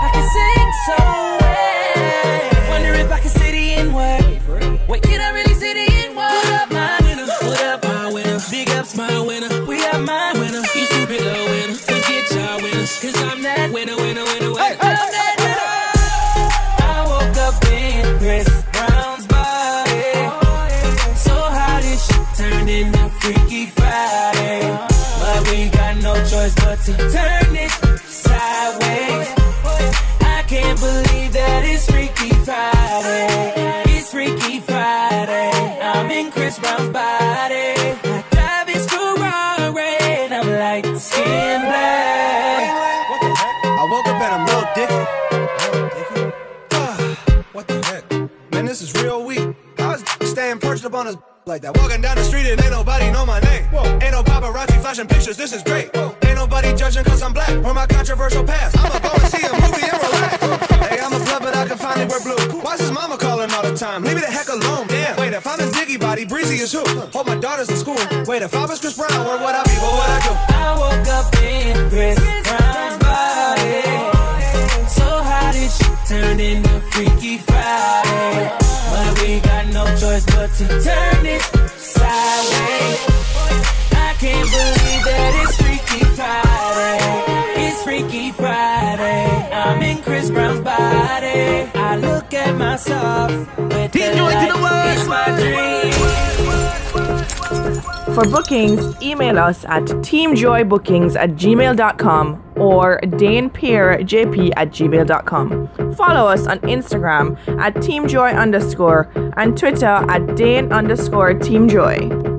I 0.05 0.09
can 0.11 0.25
sing 0.33 0.71
so 0.87 0.95
well. 1.45 1.70
Wait, 68.31 68.43
if 68.43 68.55
I 68.55 68.65
was 68.65 68.79
For 98.21 98.29
bookings, 98.29 99.01
email 99.01 99.39
us 99.39 99.65
at 99.65 99.81
teamjoybookings 99.81 101.15
at 101.15 101.31
gmail.com 101.31 102.53
or 102.55 102.99
danepeerjp 103.01 104.51
at 104.55 104.69
gmail.com. 104.69 105.95
Follow 105.95 106.27
us 106.27 106.45
on 106.45 106.59
Instagram 106.59 107.35
at 107.59 107.73
teamjoy 107.77 108.37
underscore 108.37 109.09
and 109.37 109.57
Twitter 109.57 109.87
at 109.87 110.35
dane 110.35 110.71
underscore 110.71 111.33
teamjoy. 111.33 112.30